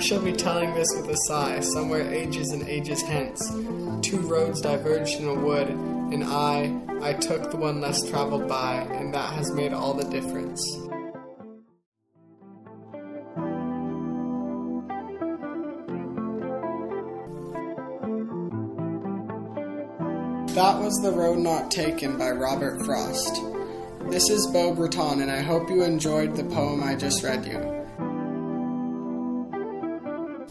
I 0.00 0.02
shall 0.02 0.22
be 0.22 0.32
telling 0.32 0.72
this 0.72 0.88
with 0.96 1.10
a 1.10 1.16
sigh, 1.26 1.60
somewhere 1.60 2.10
ages 2.10 2.52
and 2.52 2.66
ages 2.66 3.02
hence. 3.02 3.46
Two 4.00 4.20
roads 4.20 4.62
diverged 4.62 5.20
in 5.20 5.28
a 5.28 5.34
wood, 5.34 5.68
and 5.68 6.24
I, 6.24 6.74
I 7.02 7.12
took 7.12 7.50
the 7.50 7.58
one 7.58 7.82
less 7.82 8.08
traveled 8.08 8.48
by, 8.48 8.76
and 8.76 9.12
that 9.12 9.34
has 9.34 9.52
made 9.52 9.74
all 9.74 9.92
the 9.92 10.08
difference. 10.08 10.64
That 20.54 20.80
was 20.80 20.98
The 21.02 21.12
Road 21.14 21.40
Not 21.40 21.70
Taken 21.70 22.16
by 22.16 22.30
Robert 22.30 22.86
Frost. 22.86 23.38
This 24.08 24.30
is 24.30 24.46
Beau 24.46 24.74
Breton, 24.74 25.20
and 25.20 25.30
I 25.30 25.42
hope 25.42 25.68
you 25.68 25.82
enjoyed 25.82 26.36
the 26.36 26.44
poem 26.44 26.82
I 26.82 26.94
just 26.94 27.22
read 27.22 27.44
you. 27.44 27.69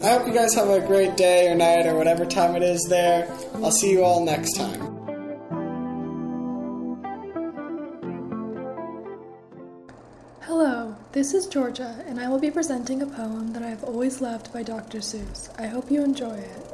I 0.02 0.12
hope 0.12 0.26
you 0.26 0.32
guys 0.32 0.54
have 0.54 0.70
a 0.70 0.80
great 0.80 1.18
day 1.18 1.48
or 1.48 1.54
night 1.54 1.86
or 1.86 1.94
whatever 1.94 2.24
time 2.24 2.56
it 2.56 2.62
is 2.62 2.86
there. 2.88 3.30
I'll 3.56 3.70
see 3.70 3.90
you 3.90 4.02
all 4.02 4.24
next 4.24 4.56
time. 4.56 4.80
Hello, 10.40 10.96
this 11.12 11.34
is 11.34 11.46
Georgia, 11.46 12.02
and 12.06 12.18
I 12.18 12.30
will 12.30 12.38
be 12.38 12.50
presenting 12.50 13.02
a 13.02 13.06
poem 13.06 13.52
that 13.52 13.62
I 13.62 13.68
have 13.68 13.84
always 13.84 14.22
loved 14.22 14.50
by 14.54 14.62
Dr. 14.62 15.00
Seuss. 15.00 15.50
I 15.60 15.66
hope 15.66 15.90
you 15.90 16.02
enjoy 16.02 16.38
it. 16.38 16.70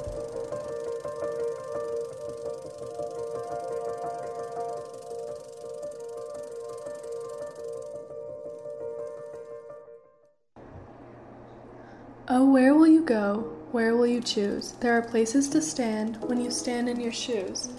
Oh, 12.29 12.43
where 12.43 12.75
go? 13.07 13.53
Where 13.71 13.95
will 13.95 14.05
you 14.05 14.21
choose? 14.21 14.73
There 14.81 14.93
are 14.93 15.01
places 15.01 15.47
to 15.49 15.61
stand 15.61 16.21
when 16.21 16.41
you 16.41 16.51
stand 16.51 16.89
in 16.89 16.99
your 16.99 17.13
shoes. 17.13 17.69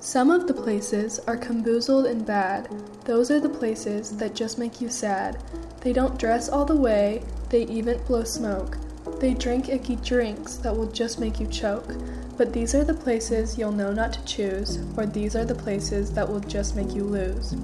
Some 0.00 0.30
of 0.30 0.46
the 0.46 0.54
places 0.54 1.18
are 1.26 1.36
camboozled 1.36 2.06
and 2.06 2.24
bad. 2.26 2.68
Those 3.04 3.30
are 3.30 3.40
the 3.40 3.48
places 3.48 4.16
that 4.18 4.34
just 4.34 4.58
make 4.58 4.80
you 4.80 4.90
sad. 4.90 5.42
They 5.80 5.94
don't 5.94 6.18
dress 6.18 6.48
all 6.48 6.66
the 6.66 6.76
way, 6.76 7.22
they 7.48 7.62
even 7.64 8.02
blow 8.04 8.24
smoke. 8.24 8.76
They 9.18 9.34
drink 9.34 9.68
icky 9.70 9.96
drinks 9.96 10.56
that 10.56 10.76
will 10.76 10.90
just 10.90 11.18
make 11.18 11.40
you 11.40 11.46
choke. 11.46 11.94
But 12.36 12.52
these 12.52 12.74
are 12.74 12.84
the 12.84 12.94
places 12.94 13.58
you'll 13.58 13.72
know 13.72 13.92
not 13.92 14.12
to 14.12 14.24
choose, 14.24 14.78
or 14.96 15.06
these 15.06 15.34
are 15.36 15.44
the 15.44 15.54
places 15.54 16.12
that 16.12 16.28
will 16.28 16.40
just 16.40 16.76
make 16.76 16.94
you 16.94 17.04
lose. 17.04 17.54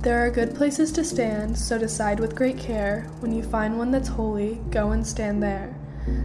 There 0.00 0.24
are 0.24 0.30
good 0.30 0.54
places 0.54 0.92
to 0.92 1.02
stand, 1.02 1.58
so 1.58 1.76
decide 1.76 2.20
with 2.20 2.36
great 2.36 2.56
care. 2.56 3.10
When 3.18 3.32
you 3.32 3.42
find 3.42 3.76
one 3.76 3.90
that's 3.90 4.06
holy, 4.06 4.60
go 4.70 4.92
and 4.92 5.04
stand 5.04 5.42
there. 5.42 5.74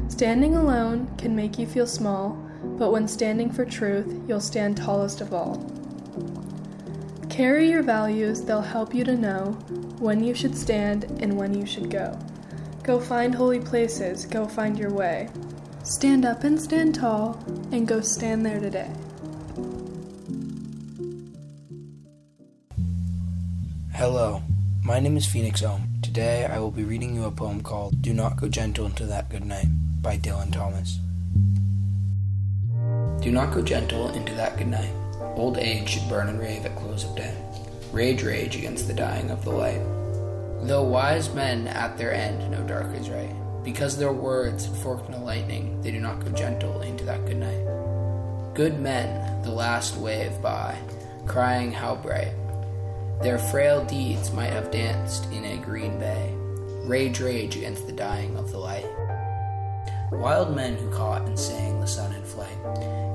Standing 0.10 0.56
alone 0.56 1.08
can 1.18 1.36
make 1.36 1.58
you 1.58 1.66
feel 1.66 1.88
small, 1.88 2.38
but 2.64 2.92
when 2.92 3.08
standing 3.08 3.52
for 3.52 3.66
truth, 3.66 4.22
you'll 4.28 4.40
stand 4.40 4.78
tallest 4.78 5.22
of 5.22 5.34
all. 5.34 5.66
Carry 7.32 7.68
your 7.68 7.82
values, 7.82 8.42
they'll 8.44 8.62
help 8.62 8.94
you 8.94 9.04
to 9.06 9.18
know 9.18 9.54
when 9.98 10.24
you 10.24 10.36
should 10.36 10.56
stand 10.56 11.06
and 11.20 11.36
when 11.36 11.58
you 11.60 11.66
should 11.66 11.90
go. 11.90 12.16
Go 12.84 13.00
find 13.00 13.34
holy 13.34 13.60
places, 13.60 14.28
go 14.28 14.48
find 14.48 14.78
your 14.78 14.92
way. 14.92 15.30
Stand 15.84 16.26
up 16.26 16.44
and 16.44 16.62
stand 16.62 16.94
tall, 16.94 17.44
and 17.72 17.88
go 17.88 18.02
stand 18.02 18.46
there 18.46 18.60
today. 18.60 18.92
Hello, 24.04 24.44
my 24.84 25.00
name 25.00 25.16
is 25.16 25.26
Phoenix 25.26 25.64
Ohm. 25.64 25.88
Today 26.02 26.46
I 26.46 26.60
will 26.60 26.72
be 26.72 26.84
reading 26.84 27.16
you 27.16 27.24
a 27.24 27.32
poem 27.32 27.64
called 27.64 28.02
Do 28.02 28.14
Not 28.14 28.36
Go 28.36 28.50
Gentle 28.50 28.86
Into 28.86 29.06
That 29.06 29.30
Good 29.30 29.46
Night 29.46 29.68
by 30.02 30.18
Dylan 30.18 30.52
Thomas. 30.52 31.00
Do 33.24 33.32
not 33.32 33.54
go 33.54 33.62
gentle 33.62 34.10
into 34.10 34.34
that 34.34 34.58
good 34.58 34.68
night. 34.68 34.92
Old 35.38 35.58
age 35.58 35.88
should 35.88 36.10
burn 36.10 36.28
and 36.28 36.38
rave 36.38 36.66
at 36.66 36.76
close 36.76 37.06
of 37.06 37.16
day. 37.16 37.34
Rage, 37.94 38.24
rage 38.24 38.58
against 38.58 38.90
the 38.90 38.94
dying 38.94 39.32
of 39.32 39.46
the 39.46 39.52
light. 39.52 39.80
Though 40.64 40.84
wise 40.84 41.34
men 41.34 41.70
at 41.70 41.98
their 41.98 42.14
end 42.14 42.52
know 42.52 42.68
dark 42.68 42.94
is 42.98 43.10
right, 43.10 43.34
because 43.64 43.98
their 43.98 44.12
words 44.12 44.66
had 44.66 44.76
forked 44.76 45.06
in 45.06 45.14
the 45.14 45.20
lightning, 45.20 45.82
they 45.82 45.92
do 45.92 46.02
not 46.02 46.26
go 46.26 46.30
gentle 46.32 46.82
into 46.82 47.06
that 47.06 47.26
good 47.26 47.38
night. 47.38 48.54
Good 48.54 48.82
men, 48.82 49.42
the 49.44 49.52
last 49.52 49.96
wave 49.96 50.42
by, 50.42 50.78
crying 51.26 51.72
how 51.72 51.96
bright. 51.96 52.34
Their 53.24 53.40
frail 53.40 53.86
deeds 53.86 54.34
might 54.34 54.52
have 54.52 54.70
danced 54.70 55.32
in 55.32 55.46
a 55.46 55.58
green 55.64 55.98
bay. 55.98 56.34
Rage, 56.84 57.22
rage 57.22 57.56
against 57.56 57.88
the 57.88 57.94
dying 57.94 58.36
of 58.36 58.52
the 58.52 58.58
light. 58.58 58.86
Wild 60.12 60.54
men 60.54 60.76
who 60.76 60.92
caught 60.92 61.22
and 61.22 61.40
sang 61.40 61.80
the 61.80 61.88
sun 61.88 62.14
in 62.14 62.22
flight, 62.24 62.58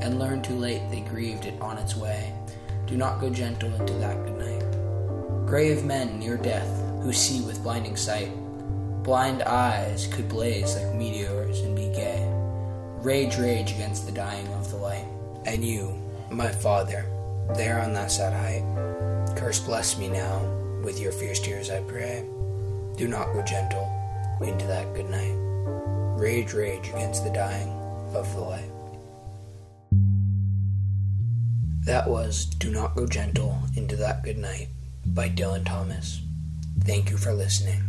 and 0.00 0.18
learned 0.18 0.44
too 0.44 0.54
late 0.54 0.80
they 0.90 1.00
grieved 1.00 1.44
it 1.44 1.60
on 1.60 1.76
its 1.76 1.94
way. 1.94 2.32
Do 2.86 2.96
not 2.96 3.20
go 3.20 3.28
gentle 3.28 3.70
into 3.74 3.92
that 3.94 4.24
good 4.24 4.38
night. 4.38 5.46
Grave 5.46 5.84
men 5.84 6.18
near 6.18 6.38
death, 6.38 6.82
who 7.02 7.12
see 7.12 7.42
with 7.42 7.62
blinding 7.62 7.96
sight, 7.96 8.30
blind 9.02 9.42
eyes 9.42 10.06
could 10.06 10.30
blaze 10.30 10.74
like 10.74 10.94
meteors 10.94 11.60
and 11.60 11.76
be 11.76 11.88
gay. 11.88 12.26
Rage, 13.02 13.36
rage 13.36 13.72
against 13.72 14.06
the 14.06 14.12
dying 14.12 14.48
of 14.54 14.70
the 14.70 14.78
light. 14.78 15.06
And 15.44 15.62
you, 15.62 15.94
my 16.30 16.48
father, 16.48 17.04
there 17.56 17.78
on 17.80 17.92
that 17.92 18.10
sad 18.10 18.32
height, 18.32 18.64
curse 19.38 19.60
bless 19.60 19.96
me 19.96 20.08
now, 20.08 20.40
with 20.82 20.98
your 20.98 21.12
fierce 21.12 21.38
tears 21.38 21.70
I 21.70 21.80
pray. 21.82 22.24
Do 22.96 23.06
not 23.06 23.32
go 23.32 23.42
gentle 23.42 23.88
into 24.42 24.66
that 24.66 24.92
good 24.94 25.08
night. 25.08 25.34
Rage, 26.18 26.52
rage 26.52 26.88
against 26.88 27.22
the 27.22 27.30
dying 27.30 27.68
of 28.14 28.34
the 28.34 28.40
light. 28.40 28.70
That 31.84 32.08
was 32.08 32.46
Do 32.46 32.70
Not 32.70 32.96
Go 32.96 33.06
Gentle 33.06 33.56
into 33.76 33.96
That 33.96 34.22
Good 34.22 34.36
Night 34.36 34.68
by 35.06 35.30
Dylan 35.30 35.64
Thomas. 35.64 36.20
Thank 36.80 37.10
you 37.10 37.16
for 37.16 37.32
listening. 37.32 37.82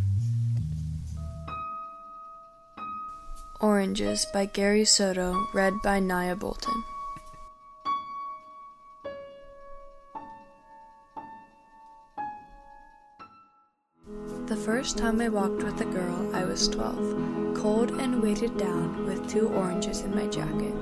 Oranges 3.60 4.26
by 4.32 4.46
Gary 4.46 4.86
Soto, 4.86 5.48
read 5.54 5.74
by 5.84 6.00
Naya 6.00 6.36
Bolton. 6.36 6.84
The 14.50 14.56
first 14.56 14.98
time 14.98 15.22
I 15.22 15.30
walked 15.30 15.62
with 15.62 15.80
a 15.80 15.86
girl, 15.86 16.36
I 16.36 16.44
was 16.44 16.68
12, 16.70 17.54
cold 17.56 17.92
and 17.92 18.20
weighted 18.20 18.58
down 18.58 19.06
with 19.06 19.30
two 19.30 19.48
oranges 19.48 20.02
in 20.02 20.16
my 20.16 20.26
jacket. 20.26 20.74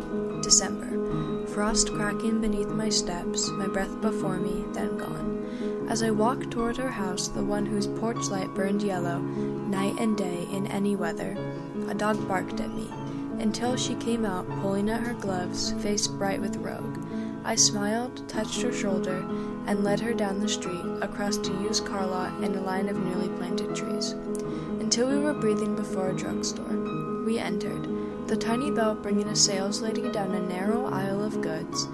December, 0.41 1.45
frost 1.47 1.91
cracking 1.91 2.39
beneath 2.39 2.69
my 2.69 2.87
steps, 2.87 3.49
my 3.49 3.67
breath 3.67 3.99
before 3.99 4.37
me, 4.37 4.63
then 4.71 4.97
gone. 4.97 5.85
As 5.89 6.01
I 6.01 6.11
walked 6.11 6.49
toward 6.49 6.77
her 6.77 6.89
house, 6.89 7.27
the 7.27 7.43
one 7.43 7.65
whose 7.65 7.87
porch 7.87 8.29
light 8.29 8.55
burned 8.55 8.83
yellow, 8.83 9.19
night 9.19 9.99
and 9.99 10.15
day 10.15 10.47
in 10.49 10.67
any 10.67 10.95
weather, 10.95 11.35
a 11.89 11.93
dog 11.93 12.25
barked 12.25 12.61
at 12.61 12.73
me, 12.73 12.89
until 13.39 13.75
she 13.75 13.95
came 13.95 14.25
out 14.25 14.47
pulling 14.61 14.89
at 14.89 15.01
her 15.01 15.13
gloves, 15.13 15.73
face 15.83 16.07
bright 16.07 16.39
with 16.39 16.55
rogue. 16.55 17.05
I 17.43 17.55
smiled, 17.55 18.29
touched 18.29 18.61
her 18.61 18.71
shoulder, 18.71 19.27
and 19.67 19.83
led 19.83 19.99
her 19.99 20.13
down 20.13 20.39
the 20.39 20.49
street, 20.49 20.83
across 21.01 21.37
a 21.37 21.51
used 21.61 21.85
car 21.85 22.05
lot 22.05 22.31
and 22.41 22.55
a 22.55 22.61
line 22.61 22.89
of 22.89 22.97
newly 22.97 23.29
planted 23.37 23.75
trees, 23.75 24.11
until 24.79 25.09
we 25.09 25.19
were 25.19 25.33
breathing 25.33 25.75
before 25.75 26.09
a 26.09 26.15
drugstore. 26.15 27.23
We 27.25 27.37
entered, 27.37 28.27
the 28.27 28.37
tiny 28.37 28.71
bell 28.71 28.95
bringing 28.95 29.27
a 29.27 29.35
sales 29.35 29.81
lady 29.81 30.09
down 30.11 30.33
a 30.33 30.39
narrow 30.39 30.85
aisle 30.85 31.23
of 31.23 31.41
goods. 31.41 31.87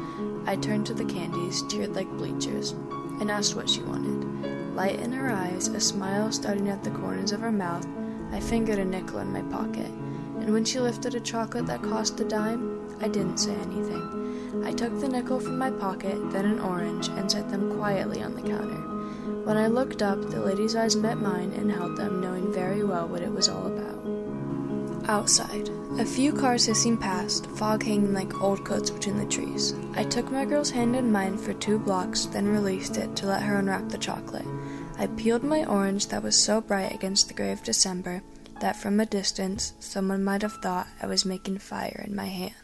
I 0.45 0.55
turned 0.55 0.85
to 0.87 0.93
the 0.93 1.05
candies, 1.05 1.63
tiered 1.69 1.95
like 1.95 2.09
bleachers, 2.11 2.71
and 3.19 3.29
asked 3.29 3.55
what 3.55 3.69
she 3.69 3.81
wanted. 3.81 4.75
Light 4.75 4.99
in 4.99 5.11
her 5.11 5.31
eyes, 5.31 5.67
a 5.67 5.79
smile 5.79 6.31
starting 6.31 6.69
at 6.69 6.83
the 6.83 6.91
corners 6.91 7.31
of 7.31 7.41
her 7.41 7.51
mouth, 7.51 7.87
I 8.31 8.39
fingered 8.39 8.79
a 8.79 8.85
nickel 8.85 9.19
in 9.19 9.31
my 9.31 9.43
pocket, 9.43 9.85
and 9.85 10.51
when 10.51 10.65
she 10.65 10.79
lifted 10.79 11.13
a 11.13 11.19
chocolate 11.19 11.67
that 11.67 11.83
cost 11.83 12.19
a 12.19 12.23
dime, 12.23 12.97
I 12.99 13.07
didn't 13.07 13.37
say 13.37 13.53
anything. 13.53 14.22
I 14.63 14.71
took 14.71 14.99
the 14.99 15.07
nickel 15.07 15.39
from 15.39 15.57
my 15.57 15.71
pocket, 15.71 16.17
then 16.31 16.45
an 16.45 16.59
orange, 16.59 17.07
and 17.07 17.31
set 17.31 17.49
them 17.49 17.75
quietly 17.77 18.21
on 18.21 18.35
the 18.35 18.41
counter. 18.41 18.81
When 19.45 19.57
I 19.57 19.67
looked 19.67 20.01
up, 20.01 20.21
the 20.29 20.39
lady's 20.39 20.75
eyes 20.75 20.95
met 20.95 21.17
mine 21.17 21.51
and 21.53 21.71
held 21.71 21.97
them, 21.97 22.21
knowing 22.21 22.53
very 22.53 22.83
well 22.83 23.07
what 23.07 23.21
it 23.21 23.31
was 23.31 23.49
all 23.49 23.67
about. 23.67 25.09
Outside, 25.09 25.69
a 25.99 26.05
few 26.05 26.31
cars 26.31 26.65
hissing 26.65 26.97
past, 26.97 27.47
fog 27.51 27.83
hanging 27.83 28.13
like 28.13 28.41
old 28.41 28.63
coats 28.63 28.89
between 28.89 29.17
the 29.17 29.25
trees. 29.25 29.73
I 29.95 30.03
took 30.05 30.31
my 30.31 30.45
girl's 30.45 30.71
hand 30.71 30.95
in 30.95 31.11
mine 31.11 31.37
for 31.37 31.53
two 31.53 31.77
blocks, 31.77 32.25
then 32.25 32.47
released 32.47 32.95
it 32.97 33.15
to 33.17 33.25
let 33.25 33.43
her 33.43 33.57
unwrap 33.57 33.89
the 33.89 33.97
chocolate. 33.97 34.45
I 34.97 35.07
peeled 35.07 35.43
my 35.43 35.65
orange 35.65 36.07
that 36.07 36.23
was 36.23 36.41
so 36.41 36.61
bright 36.61 36.93
against 36.93 37.27
the 37.27 37.33
gray 37.33 37.51
of 37.51 37.63
December 37.63 38.23
that 38.61 38.77
from 38.77 38.99
a 38.99 39.05
distance 39.05 39.73
someone 39.79 40.23
might 40.23 40.41
have 40.41 40.61
thought 40.61 40.87
I 41.01 41.07
was 41.07 41.25
making 41.25 41.57
fire 41.57 42.03
in 42.07 42.15
my 42.15 42.27
hands. 42.27 42.62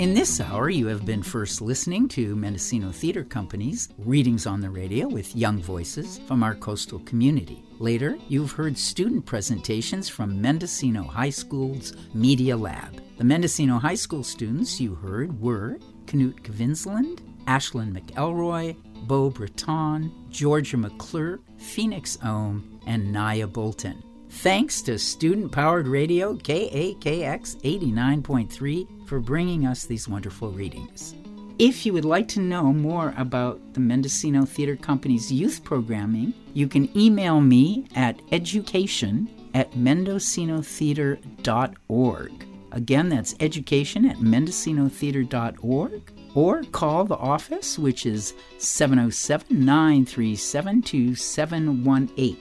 In 0.00 0.14
this 0.14 0.40
hour, 0.40 0.70
you 0.70 0.86
have 0.86 1.04
been 1.04 1.22
first 1.22 1.60
listening 1.60 2.08
to 2.08 2.34
Mendocino 2.34 2.90
Theater 2.90 3.22
Company's 3.22 3.90
readings 3.98 4.46
on 4.46 4.62
the 4.62 4.70
radio 4.70 5.06
with 5.06 5.36
young 5.36 5.58
voices 5.58 6.20
from 6.26 6.42
our 6.42 6.54
coastal 6.54 7.00
community. 7.00 7.62
Later, 7.78 8.16
you've 8.26 8.52
heard 8.52 8.78
student 8.78 9.26
presentations 9.26 10.08
from 10.08 10.40
Mendocino 10.40 11.02
High 11.02 11.28
School's 11.28 11.92
Media 12.14 12.56
Lab. 12.56 13.02
The 13.18 13.24
Mendocino 13.24 13.78
High 13.78 13.94
School 13.94 14.24
students 14.24 14.80
you 14.80 14.94
heard 14.94 15.38
were 15.38 15.78
Knut 16.06 16.40
Kvinsland, 16.44 17.18
Ashlyn 17.44 17.92
McElroy, 17.92 18.74
Beau 19.06 19.28
Breton, 19.28 20.10
Georgia 20.30 20.78
McClure, 20.78 21.40
Phoenix 21.58 22.16
Ohm, 22.24 22.80
and 22.86 23.12
Naya 23.12 23.46
Bolton. 23.46 24.02
Thanks 24.30 24.80
to 24.82 24.96
Student 24.96 25.50
Powered 25.50 25.88
Radio 25.88 26.36
KAKX 26.36 27.60
89.3 27.60 28.99
for 29.10 29.18
bringing 29.18 29.66
us 29.66 29.86
these 29.86 30.06
wonderful 30.06 30.52
readings. 30.52 31.16
If 31.58 31.84
you 31.84 31.92
would 31.94 32.04
like 32.04 32.28
to 32.28 32.38
know 32.38 32.72
more 32.72 33.12
about 33.16 33.74
the 33.74 33.80
Mendocino 33.80 34.44
Theater 34.44 34.76
Company's 34.76 35.32
youth 35.32 35.64
programming, 35.64 36.32
you 36.54 36.68
can 36.68 36.96
email 36.96 37.40
me 37.40 37.88
at 37.96 38.20
education 38.30 39.28
at 39.52 39.72
mendocinotheater.org. 39.72 42.46
Again, 42.70 43.08
that's 43.08 43.34
education 43.40 44.06
at 44.06 44.18
mendocinotheater.org 44.18 46.12
or 46.36 46.62
call 46.70 47.04
the 47.04 47.16
office, 47.16 47.80
which 47.80 48.06
is 48.06 48.32
707 48.58 49.64
937 49.64 50.82
2718. 50.82 52.36